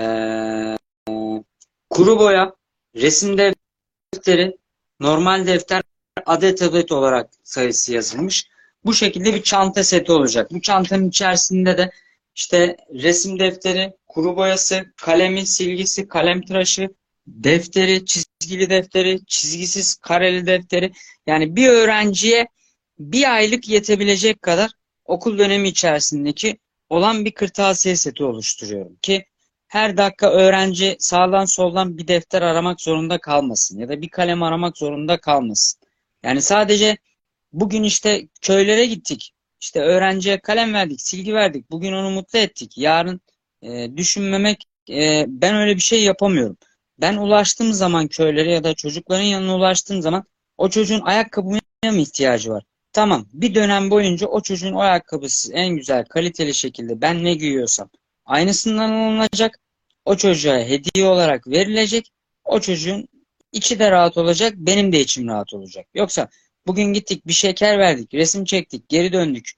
[1.90, 2.54] kuru boya,
[2.96, 4.56] resim defteri,
[5.00, 5.82] normal defter
[6.26, 8.46] adet adet olarak sayısı yazılmış.
[8.84, 10.50] Bu şekilde bir çanta seti olacak.
[10.52, 11.90] Bu çantanın içerisinde de
[12.34, 16.88] işte resim defteri, kuru boyası, kalemi, silgisi, kalem tıraşı,
[17.26, 20.92] defteri, çizgili defteri, çizgisiz kareli defteri.
[21.26, 22.48] Yani bir öğrenciye
[22.98, 24.70] bir aylık yetebilecek kadar
[25.04, 29.24] okul dönemi içerisindeki olan bir kırtasiye seti oluşturuyorum ki
[29.68, 34.78] her dakika öğrenci sağdan soldan bir defter aramak zorunda kalmasın ya da bir kalem aramak
[34.78, 35.80] zorunda kalmasın.
[36.22, 36.96] Yani sadece
[37.52, 39.32] bugün işte köylere gittik.
[39.60, 41.70] İşte öğrenciye kalem verdik, silgi verdik.
[41.70, 42.78] Bugün onu mutlu ettik.
[42.78, 43.20] Yarın
[43.62, 46.56] e, düşünmemek, e, ben öyle bir şey yapamıyorum.
[46.98, 50.24] Ben ulaştığım zaman köylere ya da çocukların yanına ulaştığım zaman
[50.58, 52.64] o çocuğun ayakkabıya mı ihtiyacı var?
[52.92, 53.26] Tamam.
[53.32, 57.90] Bir dönem boyunca o çocuğun o ayakkabısı en güzel, kaliteli şekilde ben ne giyiyorsam
[58.24, 59.58] aynısından alınacak.
[60.04, 62.12] O çocuğa hediye olarak verilecek.
[62.44, 63.08] O çocuğun
[63.52, 65.86] içi de rahat olacak, benim de içim rahat olacak.
[65.94, 66.28] Yoksa
[66.70, 69.50] bugün gittik bir şeker verdik, resim çektik, geri döndük.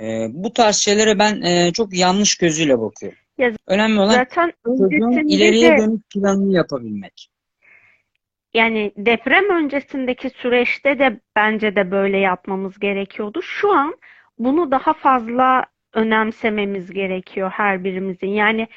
[0.00, 3.18] Ee, bu tarz şeylere ben e, çok yanlış gözüyle bakıyorum.
[3.38, 7.30] Ya Önemli olan zaten çocuğun ileriye de dönük planını yapabilmek.
[8.54, 13.42] yani deprem öncesindeki süreçte de bence de böyle yapmamız gerekiyordu.
[13.42, 13.94] Şu an
[14.38, 18.28] bunu daha fazla önemsememiz gerekiyor her birimizin.
[18.28, 18.68] Yani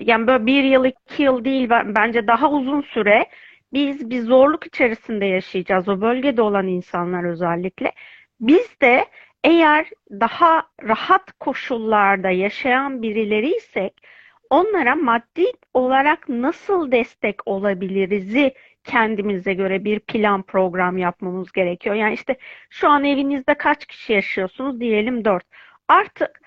[0.00, 3.26] yani böyle bir yıl iki yıl değil ben- bence daha uzun süre
[3.74, 5.88] biz bir zorluk içerisinde yaşayacağız.
[5.88, 7.92] O bölgede olan insanlar özellikle.
[8.40, 9.06] Biz de
[9.44, 13.94] eğer daha rahat koşullarda yaşayan birileriysek
[14.50, 21.94] onlara maddi olarak nasıl destek olabiliriz'i kendimize göre bir plan program yapmamız gerekiyor.
[21.94, 22.36] Yani işte
[22.70, 24.80] şu an evinizde kaç kişi yaşıyorsunuz?
[24.80, 25.44] Diyelim 4.
[25.88, 26.40] Artık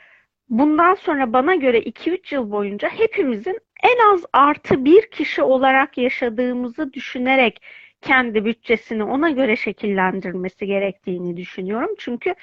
[0.50, 6.94] bundan sonra bana göre 2-3 yıl boyunca hepimizin en az artı bir kişi olarak yaşadığımızı
[6.94, 7.62] düşünerek
[8.02, 11.96] kendi bütçesini ona göre şekillendirmesi gerektiğini düşünüyorum.
[11.98, 12.36] Çünkü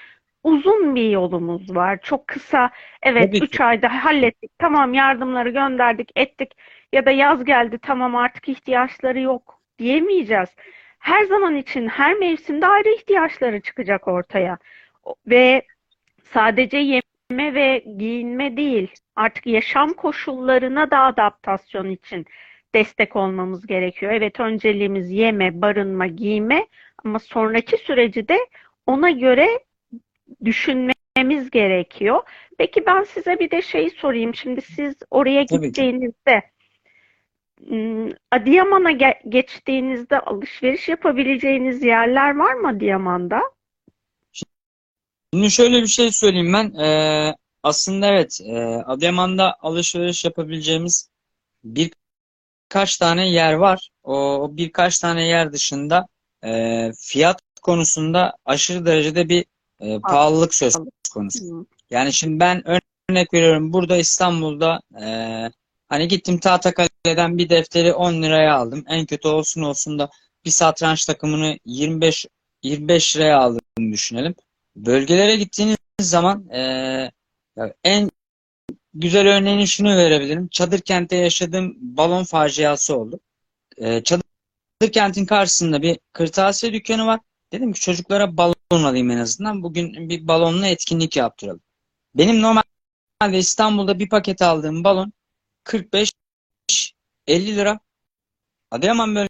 [0.45, 1.99] uzun bir yolumuz var.
[2.03, 2.71] Çok kısa,
[3.03, 3.65] evet Tabii 3 ki.
[3.65, 6.53] ayda hallettik, tamam yardımları gönderdik, ettik
[6.93, 10.49] ya da yaz geldi, tamam artık ihtiyaçları yok diyemeyeceğiz.
[10.99, 14.59] Her zaman için her mevsimde ayrı ihtiyaçları çıkacak ortaya.
[15.27, 15.63] Ve
[16.25, 16.79] sadece
[17.31, 22.27] yeme ve giyinme değil, artık yaşam koşullarına da adaptasyon için
[22.75, 24.13] destek olmamız gerekiyor.
[24.13, 26.67] Evet, önceliğimiz yeme, barınma, giyme
[27.05, 28.39] ama sonraki süreci de
[28.87, 29.49] ona göre
[30.45, 32.23] düşünmemiz gerekiyor.
[32.59, 34.35] Peki ben size bir de şey sorayım.
[34.35, 36.43] Şimdi siz oraya gittiğinizde
[38.31, 43.54] Adıyaman'a ge- geçtiğinizde alışveriş yapabileceğiniz yerler var mı Adıyaman'da?
[45.35, 46.75] Şimdi şöyle bir şey söyleyeyim ben.
[46.75, 51.09] Ee, aslında evet, e, Adıyaman'da alışveriş yapabileceğimiz
[51.65, 53.91] birkaç tane yer var.
[54.05, 56.07] O, o birkaç tane yer dışında
[56.45, 59.45] e, fiyat konusunda aşırı derecede bir
[59.81, 60.77] e, pahalılık söz
[61.13, 61.67] konusu.
[61.91, 62.63] Yani şimdi ben
[63.11, 63.73] örnek veriyorum.
[63.73, 65.07] Burada İstanbul'da e,
[65.89, 68.85] hani gittim Tahtakale'den bir defteri 10 liraya aldım.
[68.89, 70.11] En kötü olsun olsun da
[70.45, 72.27] bir satranç takımını 25
[72.63, 74.35] 25 liraya aldığını düşünelim.
[74.77, 77.11] Bölgelere gittiğiniz zaman e,
[77.85, 78.11] en
[78.95, 80.49] güzel örneğini şunu verebilirim.
[80.49, 83.21] Çadır kentte yaşadığım balon faciası oldu.
[83.77, 87.21] E, Çadır kentin karşısında bir kırtasiye dükkanı var.
[87.53, 89.63] Dedim ki çocuklara balon alayım en azından.
[89.63, 91.61] Bugün bir balonla etkinlik yaptıralım.
[92.15, 95.13] Benim normalde İstanbul'da bir paket aldığım balon
[95.65, 96.13] 45
[97.27, 97.81] 50 lira.
[98.71, 99.29] Adıyaman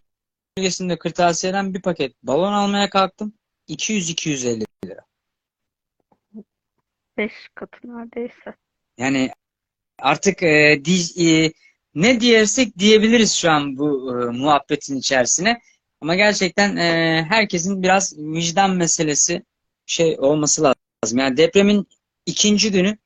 [0.56, 3.34] bölgesinde kırtasiyeden bir paket balon almaya kalktım.
[3.68, 5.00] 200-250 lira.
[7.18, 8.54] 5 katı neredeyse.
[8.98, 9.30] Yani
[9.98, 11.52] artık e, di- e,
[11.94, 15.60] ne diyersek diyebiliriz şu an bu e, muhabbetin içerisine.
[16.00, 19.42] Ama gerçekten e, herkesin biraz vicdan meselesi
[19.86, 21.18] şey olması lazım.
[21.18, 21.88] Yani depremin
[22.26, 22.98] ikinci günü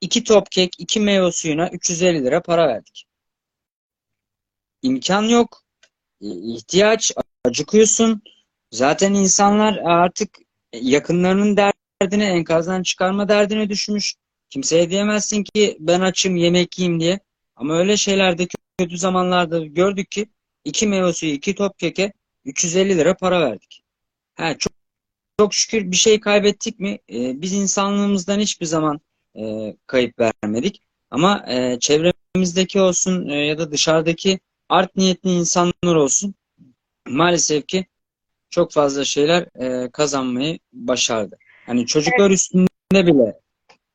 [0.00, 3.04] iki top kek, iki meyve suyuna 350 lira para verdik.
[4.82, 5.62] İmkan yok,
[6.22, 7.12] e, ihtiyaç,
[7.44, 8.22] acıkıyorsun.
[8.70, 10.38] Zaten insanlar artık
[10.72, 11.56] yakınlarının
[12.02, 14.14] derdine, enkazdan çıkarma derdine düşmüş.
[14.50, 17.20] Kimseye diyemezsin ki ben açım yemek yiyeyim diye.
[17.56, 20.26] Ama öyle şeylerde kötü zamanlarda gördük ki
[20.64, 22.12] iki meyve suyu, iki top keke
[22.44, 23.82] 350 lira para verdik.
[24.34, 24.72] Ha, çok,
[25.38, 26.98] çok şükür bir şey kaybettik mi?
[27.10, 29.00] Ee, biz insanlığımızdan hiçbir zaman
[29.38, 30.82] e, kayıp vermedik.
[31.10, 36.34] Ama e, çevremizdeki olsun e, ya da dışarıdaki art niyetli insanlar olsun
[37.08, 37.86] maalesef ki
[38.50, 41.38] çok fazla şeyler e, kazanmayı başardı.
[41.70, 43.40] Hani çocuklar üstünde bile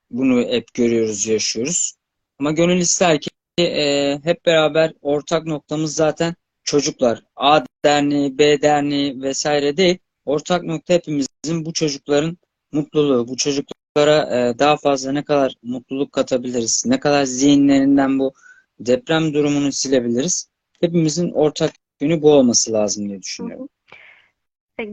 [0.09, 1.93] bunu hep görüyoruz, yaşıyoruz.
[2.39, 7.23] Ama gönül ister ki e, hep beraber ortak noktamız zaten çocuklar.
[7.35, 9.97] A derneği, B derneği vesaire değil.
[10.25, 12.37] Ortak nokta hepimizin bu çocukların
[12.71, 13.27] mutluluğu.
[13.27, 16.83] Bu çocuklara e, daha fazla ne kadar mutluluk katabiliriz?
[16.85, 18.33] Ne kadar zihinlerinden bu
[18.79, 20.49] deprem durumunu silebiliriz?
[20.81, 23.69] Hepimizin ortak yönü bu olması lazım diye düşünüyorum.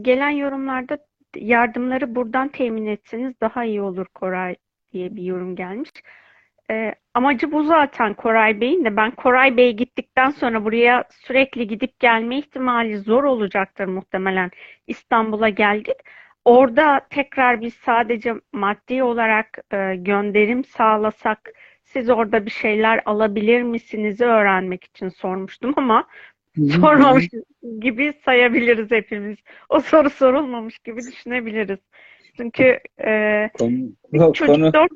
[0.01, 0.97] Gelen yorumlarda
[1.35, 4.55] yardımları buradan temin etseniz daha iyi olur Koray
[4.91, 5.89] diye bir yorum gelmiş.
[6.71, 11.99] E, amacı bu zaten Koray Bey'in de ben Koray Bey gittikten sonra buraya sürekli gidip
[11.99, 14.51] gelme ihtimali zor olacaktır muhtemelen.
[14.87, 15.95] İstanbul'a geldik.
[16.45, 21.39] Orada tekrar biz sadece maddi olarak e, gönderim sağlasak
[21.83, 26.07] siz orada bir şeyler alabilir misiniz öğrenmek için sormuştum ama
[26.55, 27.29] sormamış
[27.79, 29.37] gibi sayabiliriz hepimiz.
[29.69, 31.79] O soru sorulmamış gibi düşünebiliriz.
[32.37, 34.91] Çünkü e, Konu, çocuk konu dört,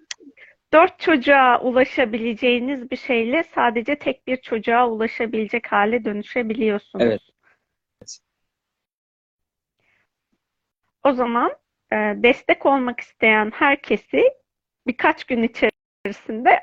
[0.74, 7.06] dört çocuğa ulaşabileceğiniz bir şeyle sadece tek bir çocuğa ulaşabilecek hale dönüşebiliyorsunuz.
[7.06, 7.22] Evet.
[11.04, 11.52] O zaman
[11.92, 14.24] e, destek olmak isteyen herkesi
[14.88, 16.60] birkaç gün içerisinde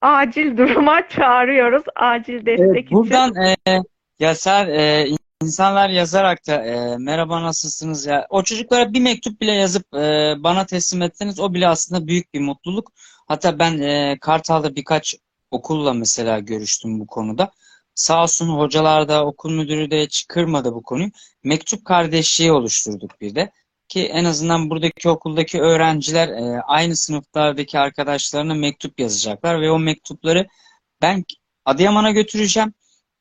[0.00, 1.82] acil duruma çağırıyoruz.
[1.96, 2.96] Acil destek Evet, için.
[2.96, 3.34] buradan
[3.68, 3.82] e,
[4.18, 5.08] yazar e,
[5.42, 10.66] insanlar yazarak da e, merhaba nasılsınız ya o çocuklara bir mektup bile yazıp e, bana
[10.66, 12.92] teslim etseniz o bile aslında büyük bir mutluluk.
[13.28, 15.16] Hatta ben e, Kartal'da birkaç
[15.50, 17.50] okulla mesela görüştüm bu konuda.
[17.94, 20.26] Sağ olsun hocalar da okul müdürü de hiç
[20.64, 21.10] bu konuyu.
[21.44, 23.50] Mektup kardeşliği oluşturduk bir de.
[23.88, 30.46] Ki en azından buradaki okuldaki öğrenciler e, aynı sınıflardaki arkadaşlarına mektup yazacaklar ve o mektupları
[31.02, 31.24] ben
[31.64, 32.74] Adıyaman'a götüreceğim.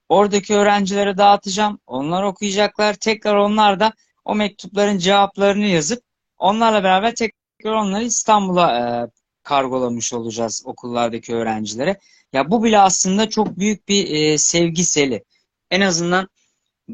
[0.09, 1.79] Oradaki öğrencilere dağıtacağım.
[1.87, 2.93] Onlar okuyacaklar.
[2.93, 3.93] Tekrar onlar da
[4.25, 6.03] o mektupların cevaplarını yazıp
[6.37, 9.09] onlarla beraber tekrar onları İstanbul'a e,
[9.43, 11.99] kargolamış olacağız okullardaki öğrencilere.
[12.33, 15.23] Ya bu bile aslında çok büyük bir e, sevgi seli.
[15.71, 16.29] En azından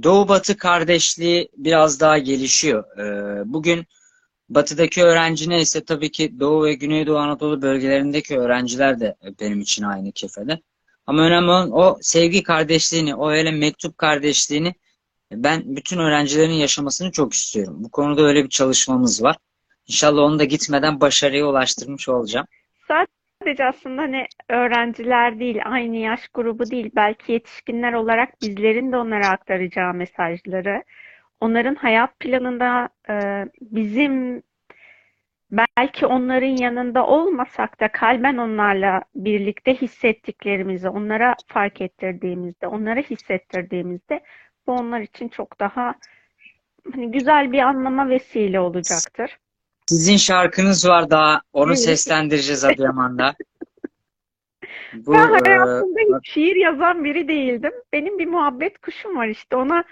[0.04, 2.97] Doğu Batı kardeşliği biraz daha gelişiyor.
[2.97, 3.04] E,
[3.54, 3.86] bugün
[4.49, 10.12] batıdaki öğrenci neyse tabii ki Doğu ve Güneydoğu Anadolu bölgelerindeki öğrenciler de benim için aynı
[10.12, 10.62] kefede.
[11.08, 14.74] Ama önemli olan o sevgi kardeşliğini, o öyle mektup kardeşliğini
[15.32, 17.76] ben bütün öğrencilerin yaşamasını çok istiyorum.
[17.80, 19.38] Bu konuda öyle bir çalışmamız var.
[19.88, 22.48] İnşallah onu da gitmeden başarıya ulaştırmış olacağım.
[22.88, 29.28] Sadece aslında hani öğrenciler değil, aynı yaş grubu değil, belki yetişkinler olarak bizlerin de onlara
[29.28, 30.84] aktaracağı mesajları,
[31.41, 32.89] onların hayat planında
[33.62, 34.43] bizim
[35.54, 44.24] belki onların yanında olmasak da kalben onlarla birlikte hissettiklerimizi onlara fark ettirdiğimizde, onlara hissettirdiğimizde
[44.68, 45.95] bu onlar için çok daha
[46.93, 49.38] hani güzel bir anlama vesile olacaktır.
[49.88, 51.41] Sizin şarkınız var daha.
[51.54, 53.36] Onu seslendireceğiz Adıyaman'da.
[54.93, 57.72] Bu Ben e, hayatımda hiç şiir yazan biri değildim.
[57.93, 59.84] Benim bir muhabbet kuşum var işte ona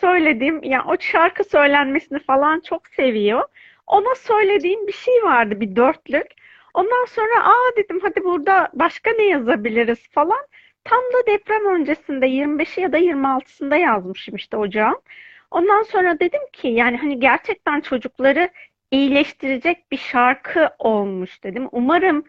[0.00, 3.44] söylediğim ya o şarkı söylenmesini falan çok seviyor.
[3.90, 6.26] Ona söylediğim bir şey vardı bir dörtlük.
[6.74, 10.46] Ondan sonra aa dedim hadi burada başka ne yazabiliriz falan.
[10.84, 15.02] Tam da deprem öncesinde 25'i ya da 26'sında yazmışım işte ocağın.
[15.50, 18.50] Ondan sonra dedim ki yani hani gerçekten çocukları
[18.90, 21.68] iyileştirecek bir şarkı olmuş dedim.
[21.72, 22.24] Umarım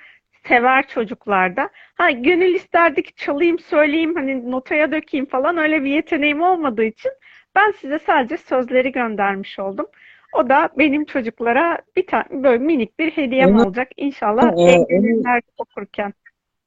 [0.47, 1.69] sever çocuklar da.
[1.95, 7.11] Ha gönül isterdi ki çalayım söyleyeyim hani notaya dökeyim falan öyle bir yeteneğim olmadığı için
[7.55, 9.87] ben size sadece sözleri göndermiş oldum.
[10.33, 13.87] O da benim çocuklara bir tane böyle minik bir hediyem Onu, olacak.
[13.97, 16.13] İnşallah e, evlenirler okurken.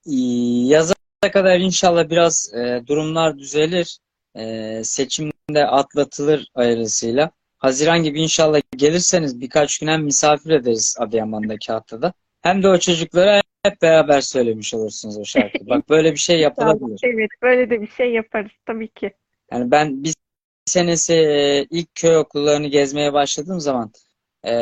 [0.07, 0.95] yaza
[1.33, 3.99] kadar inşallah biraz e, durumlar düzelir.
[4.37, 7.31] E, seçimde atlatılır ayrısıyla.
[7.59, 12.13] Haziran gibi inşallah gelirseniz birkaç gün hem misafir ederiz Adıyaman'daki haftada.
[12.43, 15.69] Hem de o çocuklara hep beraber söylemiş olursunuz o şarkıyı.
[15.69, 17.01] Bak böyle bir şey yapılabilir.
[17.05, 19.11] Evet, böyle de bir şey yaparız tabii ki.
[19.53, 20.15] Yani ben bir
[20.67, 21.15] senesi
[21.71, 23.93] ilk köy okullarını gezmeye başladığım zaman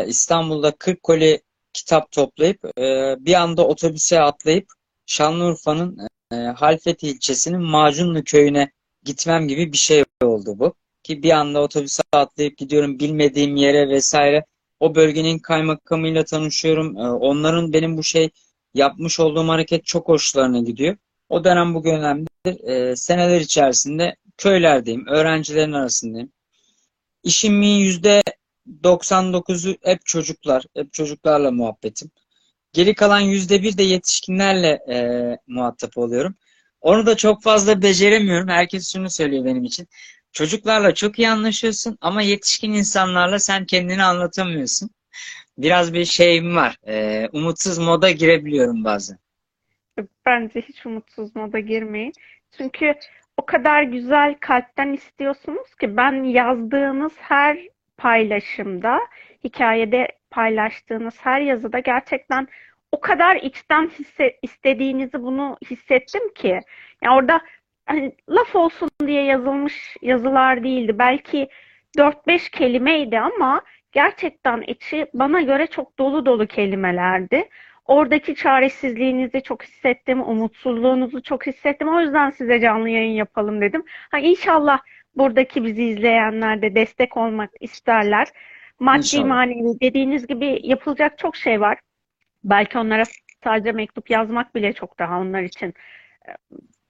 [0.07, 1.42] İstanbul'da 40 koli
[1.72, 2.64] kitap toplayıp
[3.26, 4.66] bir anda otobüse atlayıp
[5.07, 5.98] Şanlıurfa'nın
[6.57, 8.72] Halfeti ilçesinin Macunlu köyüne
[9.05, 10.74] gitmem gibi bir şey oldu bu.
[11.03, 14.44] Ki bir anda otobüse atlayıp gidiyorum bilmediğim yere vesaire.
[14.80, 16.96] O bölgenin kaymakamıyla tanışıyorum.
[16.96, 18.30] Onların benim bu şey
[18.74, 20.96] yapmış olduğum hareket çok hoşlarına gidiyor.
[21.28, 22.96] O dönem bugün önemlidir.
[22.96, 26.32] Seneler içerisinde köylerdeyim, öğrencilerin arasındayım.
[27.22, 28.22] İşimin yüzde
[28.82, 32.10] 99'u hep çocuklar, hep çocuklarla muhabbetim.
[32.72, 36.34] Geri kalan yüzde bir de yetişkinlerle e, muhatap oluyorum.
[36.80, 38.48] Onu da çok fazla beceremiyorum.
[38.48, 39.88] Herkes şunu söylüyor benim için.
[40.32, 44.90] Çocuklarla çok iyi anlaşıyorsun ama yetişkin insanlarla sen kendini anlatamıyorsun.
[45.58, 46.76] Biraz bir şeyim var.
[46.86, 49.18] E, umutsuz moda girebiliyorum bazen.
[50.26, 52.12] Bence hiç umutsuz moda girmeyin.
[52.56, 52.94] Çünkü
[53.36, 57.58] o kadar güzel kalpten istiyorsunuz ki ben yazdığınız her
[57.96, 59.00] paylaşımda,
[59.44, 62.48] hikayede paylaştığınız her yazıda gerçekten
[62.92, 66.60] o kadar içten hisse, istediğinizi bunu hissettim ki.
[67.02, 67.40] Yani orada
[67.86, 70.98] hani laf olsun diye yazılmış yazılar değildi.
[70.98, 71.48] Belki
[71.98, 73.62] 4-5 kelimeydi ama
[73.92, 77.48] gerçekten içi bana göre çok dolu dolu kelimelerdi.
[77.86, 81.88] Oradaki çaresizliğinizi çok hissettim, umutsuzluğunuzu çok hissettim.
[81.88, 83.84] O yüzden size canlı yayın yapalım dedim.
[84.10, 84.80] Ha, inşallah
[85.16, 88.28] buradaki bizi izleyenler de destek olmak isterler.
[88.80, 89.26] Maddi İnşallah.
[89.26, 91.78] manevi dediğiniz gibi yapılacak çok şey var.
[92.44, 93.02] Belki onlara
[93.44, 95.74] sadece mektup yazmak bile çok daha onlar için
[96.28, 96.30] e,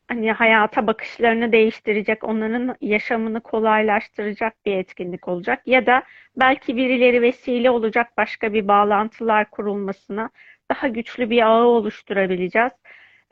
[0.08, 5.62] hani hayata bakışlarını değiştirecek, onların yaşamını kolaylaştıracak bir etkinlik olacak.
[5.66, 6.02] Ya da
[6.36, 10.30] belki birileri vesile olacak başka bir bağlantılar kurulmasına,
[10.72, 12.72] daha güçlü bir ağı oluşturabileceğiz.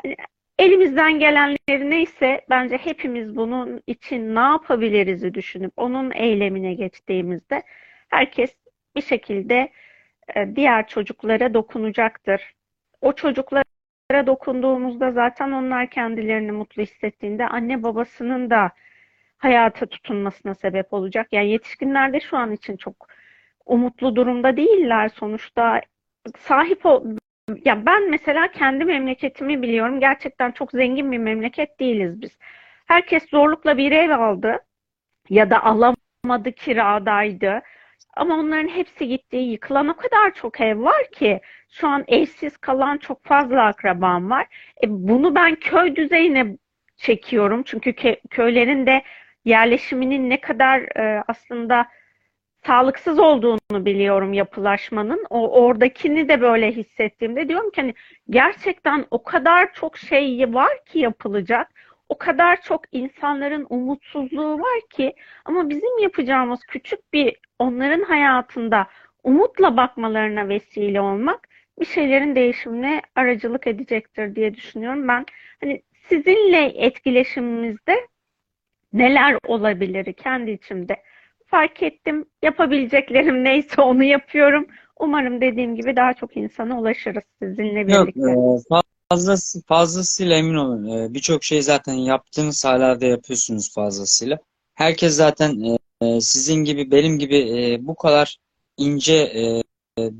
[0.03, 0.16] Hani
[0.59, 7.62] elimizden gelenleri neyse bence hepimiz bunun için ne yapabiliriz'i düşünüp onun eylemine geçtiğimizde
[8.11, 8.57] herkes
[8.97, 9.72] bir şekilde
[10.36, 12.55] e, diğer çocuklara dokunacaktır.
[13.01, 18.70] O çocuklara dokunduğumuzda zaten onlar kendilerini mutlu hissettiğinde anne babasının da
[19.38, 21.28] hayata tutunmasına sebep olacak.
[21.32, 23.09] Yani yetişkinler de şu an için çok
[23.66, 25.80] umutlu durumda değiller sonuçta.
[26.38, 27.05] Sahip ol
[27.64, 30.01] ya ben mesela kendi memleketimi biliyorum.
[30.01, 32.38] Gerçekten çok zengin bir memleket değiliz biz.
[32.86, 34.59] Herkes zorlukla bir ev aldı
[35.30, 37.62] ya da alamadı kiradaydı.
[38.16, 39.36] Ama onların hepsi gitti.
[39.36, 41.40] Yıkılan o kadar çok ev var ki
[41.70, 44.46] şu an evsiz kalan çok fazla akrabam var.
[44.84, 46.57] E, bunu ben köy düzeyine
[46.96, 47.62] çekiyorum.
[47.62, 49.03] Çünkü kö- köylerin de
[49.44, 51.86] yerleşiminin ne kadar e, aslında
[52.66, 55.26] sağlıksız olduğunu biliyorum yapılaşmanın.
[55.30, 57.94] O oradakini de böyle hissettiğimde diyorum ki hani
[58.30, 61.68] gerçekten o kadar çok şey var ki yapılacak.
[62.08, 68.86] O kadar çok insanların umutsuzluğu var ki ama bizim yapacağımız küçük bir onların hayatında
[69.24, 71.48] umutla bakmalarına vesile olmak
[71.80, 75.08] bir şeylerin değişimine aracılık edecektir diye düşünüyorum.
[75.08, 75.26] Ben
[75.61, 78.06] hani sizinle etkileşimimizde
[78.92, 81.02] neler olabilir kendi içimde
[81.51, 82.24] fark ettim.
[82.42, 84.66] Yapabileceklerim neyse onu yapıyorum.
[85.01, 88.30] Umarım dediğim gibi daha çok insana ulaşırız sizinle Yok, birlikte.
[88.30, 88.78] e,
[89.11, 90.86] fazlası, fazlasıyla emin olun.
[90.88, 94.38] E, birçok şey zaten yaptığınız hala da yapıyorsunuz fazlasıyla.
[94.74, 98.36] Herkes zaten e, e, sizin gibi, benim gibi e, bu kadar
[98.76, 99.62] ince e,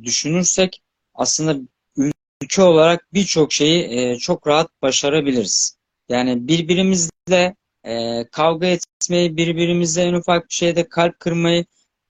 [0.03, 0.83] düşünürsek
[1.15, 1.57] aslında
[2.43, 5.79] ülke olarak birçok şeyi e, çok rahat başarabiliriz.
[6.09, 7.55] Yani birbirimizle
[7.85, 8.67] e, kavga
[9.01, 11.65] etmeyi, birbirimizle en ufak bir şeyde kalp kırmayı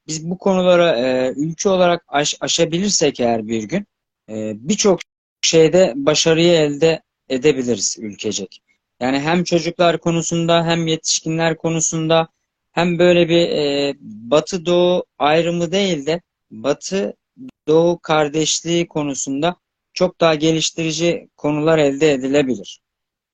[0.06, 3.86] biz bu konulara e, ülke olarak aş- aşabilirsek eğer bir gün
[4.28, 5.00] e, birçok
[5.42, 8.62] şeyde başarıyı elde edebiliriz ülkecek.
[9.00, 12.28] Yani hem çocuklar konusunda hem yetişkinler konusunda
[12.72, 16.20] hem böyle bir e, Batı Doğu ayrımı değil de
[16.50, 17.16] Batı
[17.68, 19.56] Doğu kardeşliği konusunda
[19.92, 22.80] çok daha geliştirici konular elde edilebilir.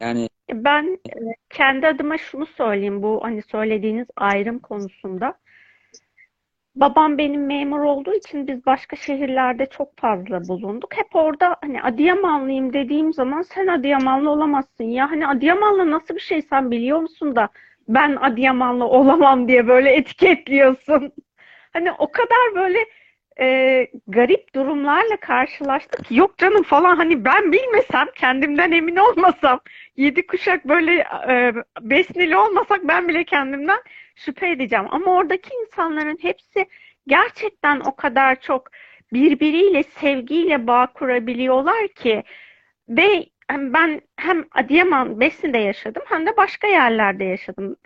[0.00, 1.18] Yani Ben e,
[1.50, 5.34] kendi adıma şunu söyleyeyim bu hani söylediğiniz ayrım konusunda.
[6.76, 10.96] Babam benim memur olduğu için biz başka şehirlerde çok fazla bulunduk.
[10.96, 15.10] Hep orada hani Adıyamanlıyım dediğim zaman sen Adıyamanlı olamazsın ya.
[15.10, 17.48] Hani Adıyamanlı nasıl bir şey sen biliyor musun da
[17.88, 21.12] ben Adıyamanlı olamam diye böyle etiketliyorsun.
[21.72, 22.78] Hani o kadar böyle
[23.40, 26.10] e, garip durumlarla karşılaştık.
[26.10, 29.60] Yok canım falan hani ben bilmesem kendimden emin olmasam
[29.96, 33.78] yedi kuşak böyle e, besneli olmasak ben bile kendimden
[34.16, 34.86] şüphe edeceğim.
[34.90, 36.66] Ama oradaki insanların hepsi
[37.06, 38.70] gerçekten o kadar çok
[39.12, 42.22] birbiriyle sevgiyle bağ kurabiliyorlar ki
[42.88, 47.76] ve ben hem Adıyaman, Besni'de yaşadım hem de başka yerlerde yaşadım.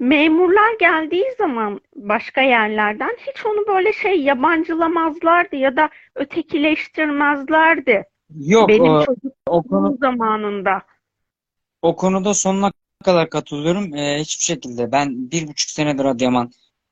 [0.00, 8.04] Memurlar geldiği zaman başka yerlerden hiç onu böyle şey yabancılamazlardı ya da ötekileştirmezlerdi.
[8.38, 9.04] yok Benim o,
[9.46, 10.82] o konu zamanında.
[11.82, 12.72] o konuda sonuna
[13.04, 13.94] kadar katılıyorum.
[13.94, 16.50] Ee, hiçbir şekilde ben bir buçuk senedir Adıyaman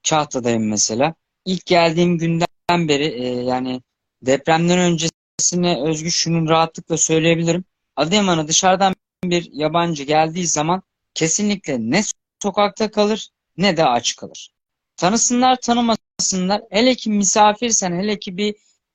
[0.08, 1.14] Kahta'dayım mesela.
[1.44, 3.82] İlk geldiğim günden beri e, yani
[4.22, 7.64] depremden öncesine özgü şunun rahatlıkla söyleyebilirim.
[7.96, 8.94] Adıyaman'a dışarıdan
[9.24, 10.82] bir yabancı geldiği zaman
[11.14, 12.02] kesinlikle ne
[12.42, 14.50] sokakta kalır ne de aç kalır.
[14.96, 16.62] Tanısınlar tanımasınlar.
[16.70, 18.54] Hele ki misafirsen, hele ki bir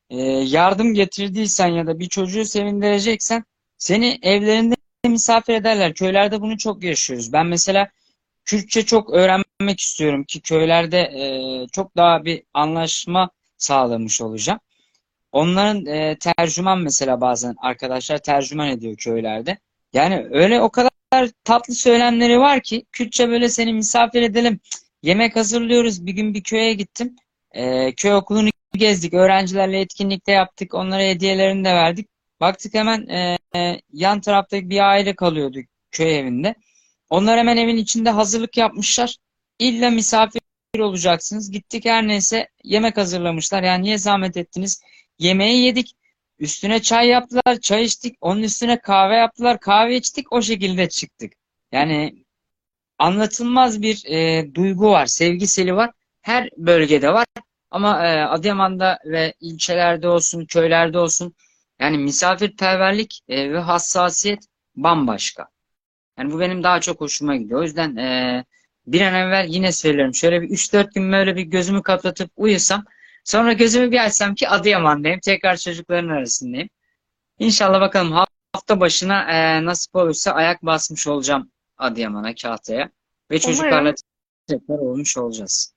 [0.09, 3.43] e, yardım getirdiysen ya da bir çocuğu sevindireceksen
[3.77, 4.75] seni evlerinde
[5.07, 5.93] misafir ederler.
[5.93, 7.33] Köylerde bunu çok yaşıyoruz.
[7.33, 7.89] Ben mesela
[8.45, 14.59] Kürtçe çok öğrenmek istiyorum ki köylerde e, çok daha bir anlaşma sağlamış olacağım.
[15.31, 19.57] Onların e, tercüman mesela bazen arkadaşlar tercüman ediyor köylerde.
[19.93, 20.91] Yani öyle o kadar
[21.43, 24.59] tatlı söylemleri var ki Kürtçe böyle seni misafir edelim.
[25.03, 26.05] Yemek hazırlıyoruz.
[26.05, 27.15] Bir gün bir köye gittim.
[27.51, 29.13] E, köy okulunu gezdik.
[29.13, 30.73] Öğrencilerle etkinlikte yaptık.
[30.73, 32.07] Onlara hediyelerini de verdik.
[32.41, 35.59] Baktık hemen e, e, yan taraftaki bir aile kalıyordu
[35.91, 36.55] köy evinde.
[37.09, 39.17] Onlar hemen evin içinde hazırlık yapmışlar.
[39.59, 40.41] İlla misafir
[40.79, 41.51] olacaksınız.
[41.51, 43.63] Gittik her neyse yemek hazırlamışlar.
[43.63, 44.81] Yani niye zahmet ettiniz?
[45.19, 45.95] Yemeği yedik.
[46.43, 48.15] Üstüne çay yaptılar, çay içtik.
[48.21, 50.33] Onun üstüne kahve yaptılar, kahve içtik.
[50.33, 51.33] O şekilde çıktık.
[51.71, 52.25] Yani
[52.99, 55.91] anlatılmaz bir e, duygu var, sevgi seli var.
[56.21, 57.25] Her bölgede var.
[57.71, 61.35] Ama e, Adıyaman'da ve ilçelerde olsun, köylerde olsun
[61.79, 64.43] yani misafirperverlik e, ve hassasiyet
[64.75, 65.47] bambaşka.
[66.19, 67.59] Yani bu benim daha çok hoşuma gidiyor.
[67.59, 68.45] O yüzden e,
[68.87, 70.15] bir an evvel yine söylüyorum.
[70.15, 72.85] Şöyle bir 3-4 gün böyle bir gözümü kapatıp uyusam
[73.23, 75.19] sonra gözümü bir açsam ki Adıyaman'dayım.
[75.19, 76.69] Tekrar çocukların arasındayım.
[77.39, 78.11] İnşallah bakalım
[78.53, 82.89] hafta başına e, nasip olursa ayak basmış olacağım Adıyaman'a, Kahta'ya.
[83.31, 83.93] Ve çocuklarla
[84.47, 85.73] tekrar olmuş olacağız.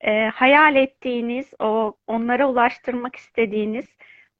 [0.00, 3.86] e, hayal ettiğiniz, o onlara ulaştırmak istediğiniz,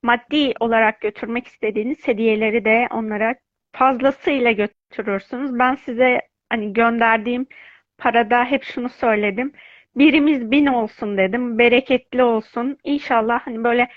[0.02, 3.34] maddi olarak götürmek istediğiniz hediyeleri de onlara
[3.72, 5.58] fazlasıyla götürürsünüz.
[5.58, 6.20] Ben size
[6.50, 7.46] hani gönderdiğim
[7.98, 9.52] parada hep şunu söyledim.
[9.96, 11.58] Birimiz bin olsun dedim.
[11.58, 12.78] Bereketli olsun.
[12.84, 13.88] İnşallah hani böyle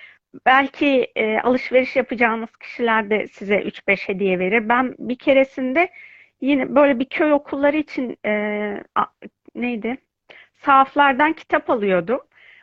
[0.46, 4.70] belki e, alışveriş yapacağınız kişiler de size 3-5 hediye verir.
[4.70, 5.90] Ben bir keresinde
[6.42, 8.32] yine böyle bir köy okulları için e,
[8.96, 9.06] a-
[9.56, 9.98] neydi?
[10.56, 12.22] Sahaflardan kitap alıyordum.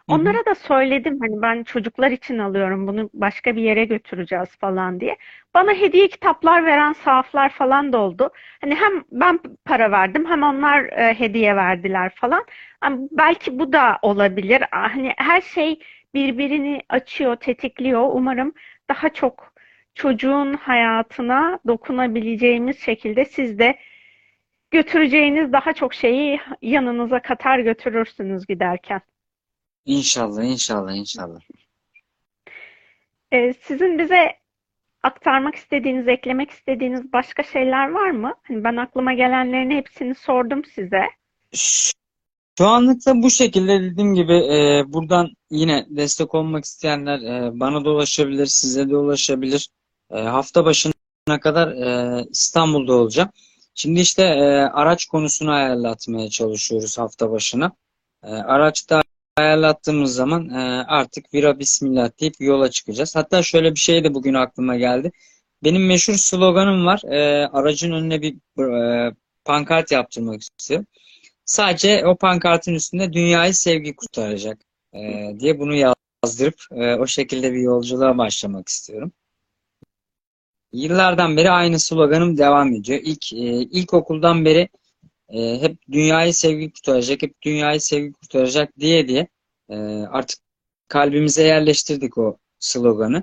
[0.09, 5.17] Onlara da söyledim hani ben çocuklar için alıyorum bunu başka bir yere götüreceğiz falan diye.
[5.55, 8.31] Bana hediye kitaplar veren sahaflar falan da oldu.
[8.61, 12.45] Hani hem ben para verdim hem onlar e, hediye verdiler falan.
[12.81, 14.63] Hani belki bu da olabilir.
[14.71, 15.79] Hani her şey
[16.15, 18.09] birbirini açıyor, tetikliyor.
[18.13, 18.55] Umarım
[18.91, 19.55] daha çok
[19.95, 23.79] çocuğun hayatına dokunabileceğimiz şekilde siz de
[24.71, 29.01] götüreceğiniz daha çok şeyi yanınıza katar götürürsünüz giderken.
[29.87, 31.41] İnşallah, inşallah, inşallah.
[33.33, 34.37] Ee, sizin bize
[35.03, 38.35] aktarmak istediğiniz, eklemek istediğiniz başka şeyler var mı?
[38.43, 41.03] Hani ben aklıma gelenlerin hepsini sordum size.
[42.59, 47.91] Şu anlıkta bu şekilde dediğim gibi e, buradan yine destek olmak isteyenler e, bana da
[47.91, 49.69] ulaşabilir, size de ulaşabilir.
[50.11, 53.29] E, hafta başına kadar e, İstanbul'da olacağım.
[53.75, 57.73] Şimdi işte e, araç konusunu ayarlatmaya çalışıyoruz hafta başına.
[58.23, 59.03] E, araçta
[59.37, 63.17] ayarlattığımız zaman e, artık vira bismillah deyip yola çıkacağız.
[63.17, 65.13] Hatta şöyle bir şey de bugün aklıma geldi.
[65.65, 67.03] Benim meşhur sloganım var.
[67.05, 68.37] E, aracın önüne bir
[69.09, 69.15] e,
[69.45, 70.87] pankart yaptırmak istiyorum.
[71.45, 74.59] Sadece o pankartın üstünde dünyayı sevgi kurtaracak
[74.95, 79.13] e, diye bunu yazdırıp e, o şekilde bir yolculuğa başlamak istiyorum.
[80.73, 83.01] Yıllardan beri aynı sloganım devam ediyor.
[83.03, 84.69] İlk e, ilkokuldan beri
[85.29, 89.27] e, hep dünyayı sevgi kurtaracak, hep dünyayı sevgi kurtaracak diye diye
[89.69, 89.77] e,
[90.11, 90.39] artık
[90.89, 93.23] kalbimize yerleştirdik o sloganı.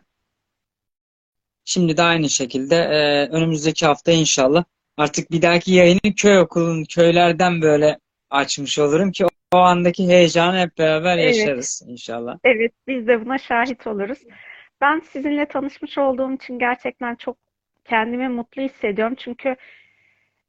[1.65, 4.63] Şimdi de aynı şekilde e, önümüzdeki hafta inşallah
[4.97, 7.99] artık bir dahaki yayını köy okulun köylerden böyle
[8.29, 11.35] açmış olurum ki o, andaki heyecanı hep beraber Evet.
[11.35, 12.37] yaşarız inşallah.
[12.43, 14.19] Evet, biz de buna şahit oluruz.
[14.81, 17.37] Ben sizinle tanışmış olduğum için gerçekten çok
[17.85, 19.15] kendimi mutlu hissediyorum.
[19.17, 19.55] Çünkü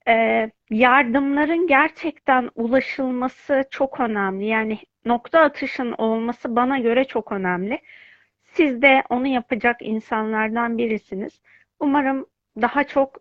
[0.09, 4.47] e, yardımların gerçekten ulaşılması çok önemli.
[4.47, 7.81] Yani nokta atışın olması bana göre çok önemli.
[8.45, 11.41] Siz de onu yapacak insanlardan birisiniz.
[11.81, 12.27] Umarım
[12.61, 13.19] daha çok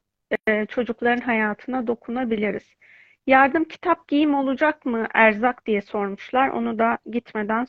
[0.48, 2.76] e, çocukların hayatına dokunabiliriz.
[3.28, 6.50] Yardım kitap giyim olacak mı erzak diye sormuşlar.
[6.50, 7.68] Onu da gitmeden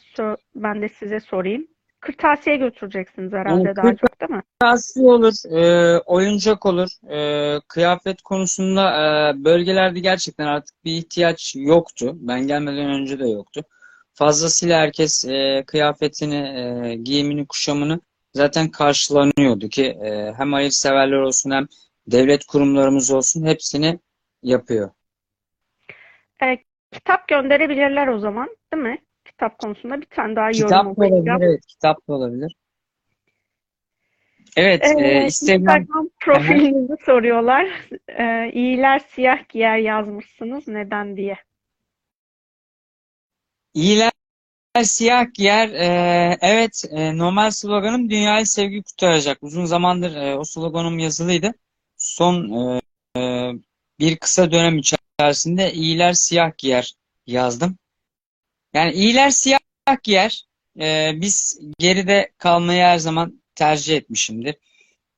[0.54, 1.68] ben de size sorayım.
[2.04, 4.42] Kırtasiye götüreceksiniz herhalde Yani daha çok değil mi?
[4.60, 12.12] Kırtasiye olur, e, oyuncak olur, e, kıyafet konusunda e, bölgelerde gerçekten artık bir ihtiyaç yoktu.
[12.14, 13.62] Ben gelmeden önce de yoktu.
[14.14, 18.00] Fazlasıyla herkes e, kıyafetini, e, giyimini, kuşamını
[18.32, 21.66] zaten karşılanıyordu ki e, hem hayırseverler olsun hem
[22.06, 23.98] devlet kurumlarımız olsun hepsini
[24.42, 24.90] yapıyor.
[26.42, 26.58] E,
[26.92, 28.98] kitap gönderebilirler o zaman, değil mi?
[29.34, 31.42] Kitap konusunda bir tane daha yorum Kitap da olabilir, okuyacağım.
[31.42, 32.56] evet, kitap da olabilir.
[34.56, 37.66] Evet, Ee, e, Instagram Instagram profilinizi soruyorlar.
[38.18, 40.68] Ee, iyiler siyah giyer yazmışsınız.
[40.68, 41.36] Neden diye.
[43.74, 44.10] İyiler
[44.82, 45.68] siyah giyer.
[45.68, 49.38] Ee, evet, e, normal sloganım dünyayı sevgi kurtaracak.
[49.42, 51.54] Uzun zamandır e, o sloganım yazılıydı.
[51.96, 52.80] Son e,
[53.20, 53.52] e,
[53.98, 56.94] bir kısa dönem içerisinde iyiler siyah giyer
[57.26, 57.76] yazdım.
[58.74, 59.58] Yani iyiler siyah
[60.02, 60.44] giyer.
[60.80, 64.56] Ee, biz geride kalmayı her zaman tercih etmişimdir.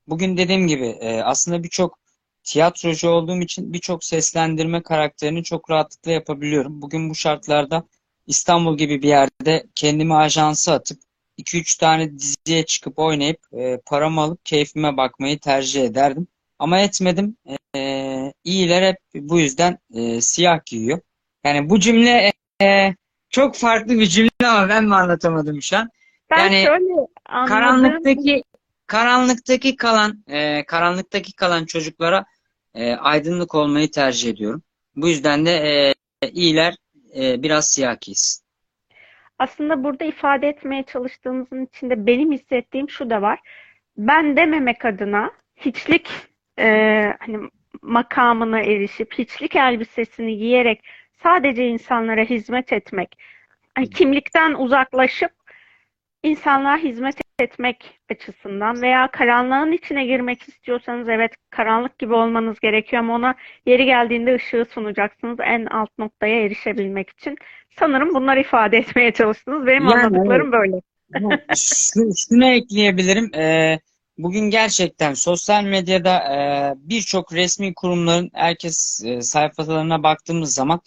[0.07, 1.99] Bugün dediğim gibi e, aslında birçok
[2.43, 6.81] tiyatrocu olduğum için birçok seslendirme karakterini çok rahatlıkla yapabiliyorum.
[6.81, 7.87] Bugün bu şartlarda
[8.27, 10.99] İstanbul gibi bir yerde kendimi ajansa atıp
[11.37, 16.27] 2-3 tane diziye çıkıp oynayıp e, paramı alıp keyfime bakmayı tercih ederdim.
[16.59, 17.37] Ama etmedim.
[17.75, 20.99] E, iyiler hep bu yüzden e, siyah giyiyor.
[21.43, 22.95] Yani bu cümle e,
[23.29, 25.89] çok farklı bir cümle ama ben mi anlatamadım şu an?
[26.29, 27.07] Ben Yani şöyle
[27.47, 28.43] Karanlıktaki
[28.87, 32.25] karanlıktaki kalan e, karanlıktaki kalan çocuklara
[32.75, 34.61] e, aydınlık olmayı tercih ediyorum.
[34.95, 35.93] Bu yüzden de e,
[36.31, 36.75] iyiler
[37.15, 38.43] e, biraz siyah giysin.
[39.39, 43.39] aslında burada ifade etmeye çalıştığımızın içinde benim hissettiğim şu da var.
[43.97, 46.09] Ben dememek adına hiçlik
[46.59, 46.67] e,
[47.19, 47.49] hani
[47.81, 50.83] makamına erişip hiçlik elbisesini giyerek
[51.23, 53.17] sadece insanlara hizmet etmek,
[53.95, 55.31] kimlikten uzaklaşıp
[56.23, 63.15] insanlığa hizmet etmek açısından veya karanlığın içine girmek istiyorsanız evet karanlık gibi olmanız gerekiyor ama
[63.15, 67.37] ona yeri geldiğinde ışığı sunacaksınız en alt noktaya erişebilmek için.
[67.79, 69.67] Sanırım bunları ifade etmeye çalıştınız.
[69.67, 70.81] Benim Yani anladıklarım böyle.
[71.55, 73.35] Şu, şunu ekleyebilirim.
[73.35, 73.79] E,
[74.17, 76.39] bugün gerçekten sosyal medyada e,
[76.77, 80.81] birçok resmi kurumların herkes e, sayfalarına baktığımız zaman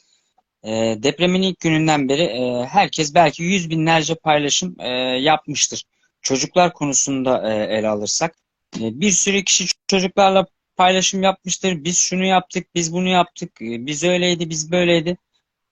[0.65, 4.89] e, depremin ilk gününden beri e, herkes belki yüz binlerce paylaşım e,
[5.21, 5.85] yapmıştır.
[6.23, 8.37] Çocuklar konusunda e, ele alırsak.
[8.81, 10.47] E, bir sürü kişi çocuklarla
[10.77, 11.85] paylaşım yapmıştır.
[11.85, 15.17] Biz şunu yaptık, biz bunu yaptık, e, biz öyleydi, biz böyleydi.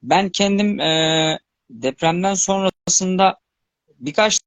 [0.03, 1.39] Ben kendim e,
[1.71, 3.39] depremden sonrasında
[3.99, 4.41] birkaç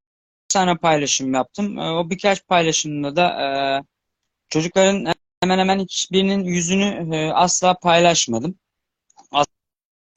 [0.50, 1.80] tane paylaşım yaptım.
[1.80, 3.48] E, o birkaç paylaşımda da e,
[4.50, 5.14] çocukların
[5.44, 8.60] hemen hemen hiçbirinin yüzünü e, asla paylaşmadım.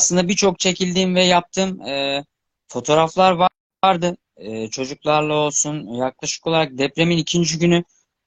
[0.01, 2.25] Aslında birçok çekildiğim ve yaptığım e,
[2.69, 3.51] fotoğraflar var-
[3.85, 4.17] vardı.
[4.37, 5.87] E, çocuklarla olsun.
[5.97, 7.85] Yaklaşık olarak depremin ikinci günü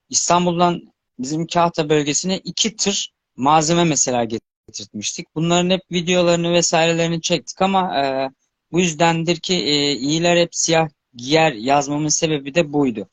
[0.10, 0.82] İstanbul'dan
[1.20, 4.24] bizim Kahta bölgesine iki tır malzeme mesela
[4.68, 5.28] getirtmiştik.
[5.36, 8.30] Bunların hep videolarını vesairelerini çektik ama e,
[8.72, 13.10] bu yüzdendir ki e, iyiler hep siyah giyer yazmamın sebebi de buydu.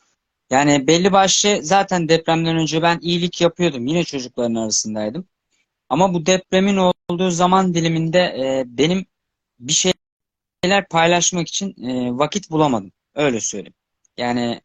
[0.50, 3.86] Yani belli başlı zaten depremden önce ben iyilik yapıyordum.
[3.86, 5.28] Yine çocukların arasındaydım.
[5.88, 9.06] Ama bu depremin olduğu zaman diliminde e, benim
[9.58, 9.72] bir
[10.64, 12.92] şeyler paylaşmak için e, vakit bulamadım.
[13.14, 13.74] Öyle söyleyeyim.
[14.16, 14.60] Yani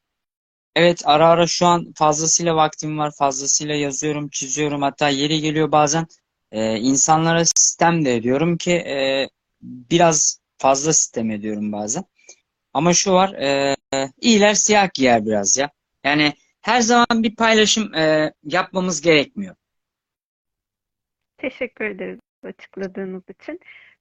[0.76, 3.12] evet ara ara şu an fazlasıyla vaktim var.
[3.20, 4.82] Fazlasıyla yazıyorum, çiziyorum.
[4.82, 6.08] Hatta yeri geliyor bazen
[6.52, 9.30] e, insanlara sistem de ediyorum ki e,
[9.62, 12.04] biraz fazla sistem ediyorum bazen.
[12.74, 13.76] Ama şu var, e,
[14.22, 15.72] iyiler siyah giyer biraz ya.
[16.04, 19.56] Yani her zaman bir paylaşım e, yapmamız gerekmiyor.
[21.40, 23.60] Teşekkür ederiz açıkladığınız için.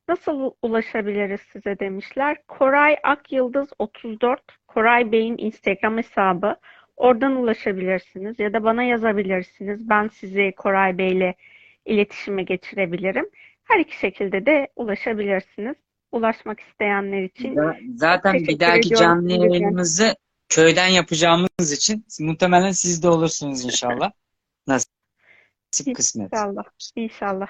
[0.09, 2.37] Nasıl ulaşabiliriz size demişler.
[2.49, 6.57] Koray Akyıldız 34 Koray Bey'in Instagram hesabı.
[6.97, 9.89] Oradan ulaşabilirsiniz ya da bana yazabilirsiniz.
[9.89, 11.35] Ben sizi Koray Bey'le
[11.85, 13.31] iletişime geçirebilirim.
[13.65, 15.77] Her iki şekilde de ulaşabilirsiniz.
[16.13, 17.57] Ulaşmak isteyenler için
[17.95, 20.17] Zaten bir dahaki canlı yayınımızı
[20.49, 24.11] köyden yapacağımız için muhtemelen siz de olursunuz inşallah.
[25.73, 26.33] Nasip kısmet.
[26.33, 26.65] İnşallah.
[26.97, 27.49] İnşallah.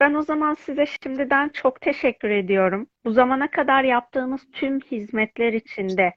[0.00, 2.86] Ben o zaman size şimdiden çok teşekkür ediyorum.
[3.04, 6.14] Bu zamana kadar yaptığınız tüm hizmetler için de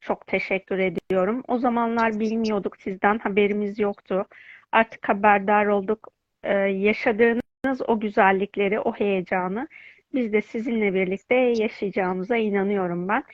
[0.00, 1.42] çok teşekkür ediyorum.
[1.48, 4.26] O zamanlar bilmiyorduk, sizden haberimiz yoktu.
[4.72, 6.08] Artık haberdar olduk.
[6.42, 9.68] Ee, yaşadığınız o güzellikleri, o heyecanı
[10.14, 13.24] biz de sizinle birlikte yaşayacağımıza inanıyorum ben.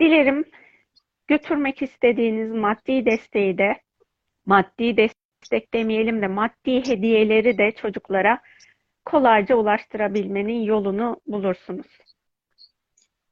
[0.00, 0.44] Dilerim
[1.28, 3.80] götürmek istediğiniz maddi desteği de,
[4.46, 4.96] maddi
[5.44, 8.40] destek demeyelim de maddi hediyeleri de çocuklara
[9.04, 11.86] kolayca ulaştırabilmenin yolunu bulursunuz.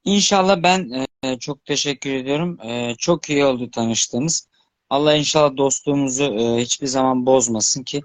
[0.04, 0.90] İnşallah ben
[1.24, 2.58] e, çok teşekkür ediyorum.
[2.60, 4.48] E, çok iyi oldu tanıştığımız.
[4.90, 8.00] Allah inşallah dostluğumuzu e, hiçbir zaman bozmasın ki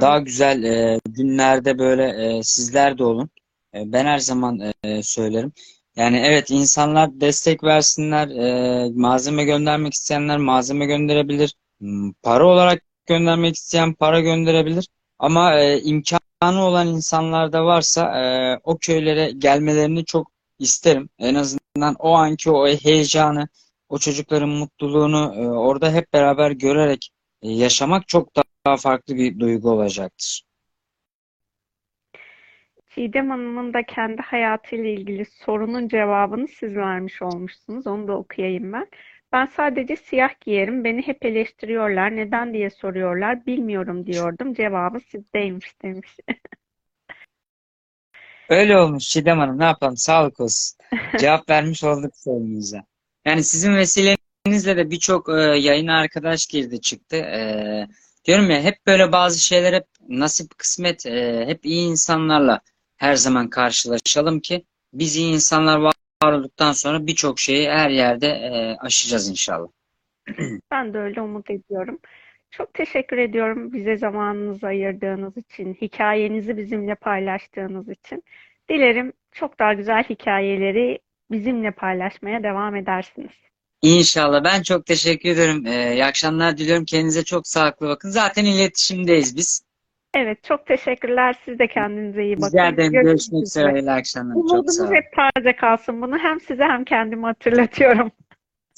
[0.00, 3.30] daha güzel e, günlerde böyle e, sizler de olun.
[3.74, 5.52] E, ben her zaman e, söylerim.
[5.96, 11.54] Yani evet insanlar destek versinler, e, malzeme göndermek isteyenler malzeme gönderebilir.
[11.78, 14.88] Hmm, Para olarak göndermek isteyen para gönderebilir.
[15.18, 21.08] Ama e, imkanı olan insanlar da varsa e, o köylere gelmelerini çok isterim.
[21.18, 23.48] En azından o anki o heyecanı,
[23.88, 27.10] o çocukların mutluluğunu e, orada hep beraber görerek
[27.42, 30.42] e, yaşamak çok daha farklı bir duygu olacaktır.
[32.94, 37.86] Çiğdem Hanım'ın da kendi hayatıyla ilgili sorunun cevabını siz vermiş olmuşsunuz.
[37.86, 38.86] Onu da okuyayım ben.
[39.32, 40.84] Ben sadece siyah giyerim.
[40.84, 42.16] Beni hep eleştiriyorlar.
[42.16, 43.46] Neden diye soruyorlar.
[43.46, 44.54] Bilmiyorum diyordum.
[44.54, 46.16] Cevabı sizdeymiş demiş.
[48.48, 49.58] Öyle olmuş Çiğdem Hanım.
[49.58, 49.96] Ne yapalım?
[49.96, 50.78] Sağlık olsun.
[51.18, 52.84] Cevap vermiş olduk sorumuza.
[53.24, 57.16] Yani sizin vesilenizle de birçok e, yayın arkadaş girdi çıktı.
[57.16, 57.86] E,
[58.24, 62.60] diyorum ya hep böyle bazı şeyler hep nasip kısmet e, hep iyi insanlarla
[62.96, 65.94] her zaman karşılaşalım ki biz iyi insanlar var
[66.24, 69.68] olduktan sonra birçok şeyi her yerde e, aşacağız inşallah.
[70.70, 71.98] Ben de öyle umut ediyorum.
[72.50, 78.22] Çok teşekkür ediyorum bize zamanınızı ayırdığınız için, hikayenizi bizimle paylaştığınız için.
[78.68, 80.98] Dilerim çok daha güzel hikayeleri
[81.30, 83.32] bizimle paylaşmaya devam edersiniz.
[83.82, 84.44] İnşallah.
[84.44, 85.66] Ben çok teşekkür ederim.
[85.66, 86.84] E, iyi akşamlar diliyorum.
[86.84, 88.10] Kendinize çok sağlıklı bakın.
[88.10, 89.69] Zaten iletişimdeyiz biz.
[90.14, 91.36] Evet, çok teşekkürler.
[91.44, 92.46] Siz de kendinize iyi bakın.
[92.48, 92.92] Rica ederim.
[92.92, 93.68] Görüşmek Görüşmek üzere.
[93.68, 93.80] üzere.
[93.80, 94.34] İyi akşamlar.
[94.34, 96.02] Umudumuz hep taze kalsın.
[96.02, 98.10] Bunu hem size hem kendime hatırlatıyorum.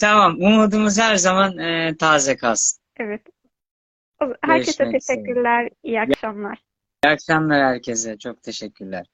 [0.01, 0.37] Tamam.
[0.41, 2.83] Umudumuz her zaman e, taze kalsın.
[2.97, 3.23] Evet.
[4.43, 5.17] Herkese Görüşmek üzere.
[5.17, 5.69] teşekkürler.
[5.83, 6.59] İyi akşamlar.
[7.05, 8.19] İyi akşamlar herkese.
[8.19, 9.07] Çok teşekkürler.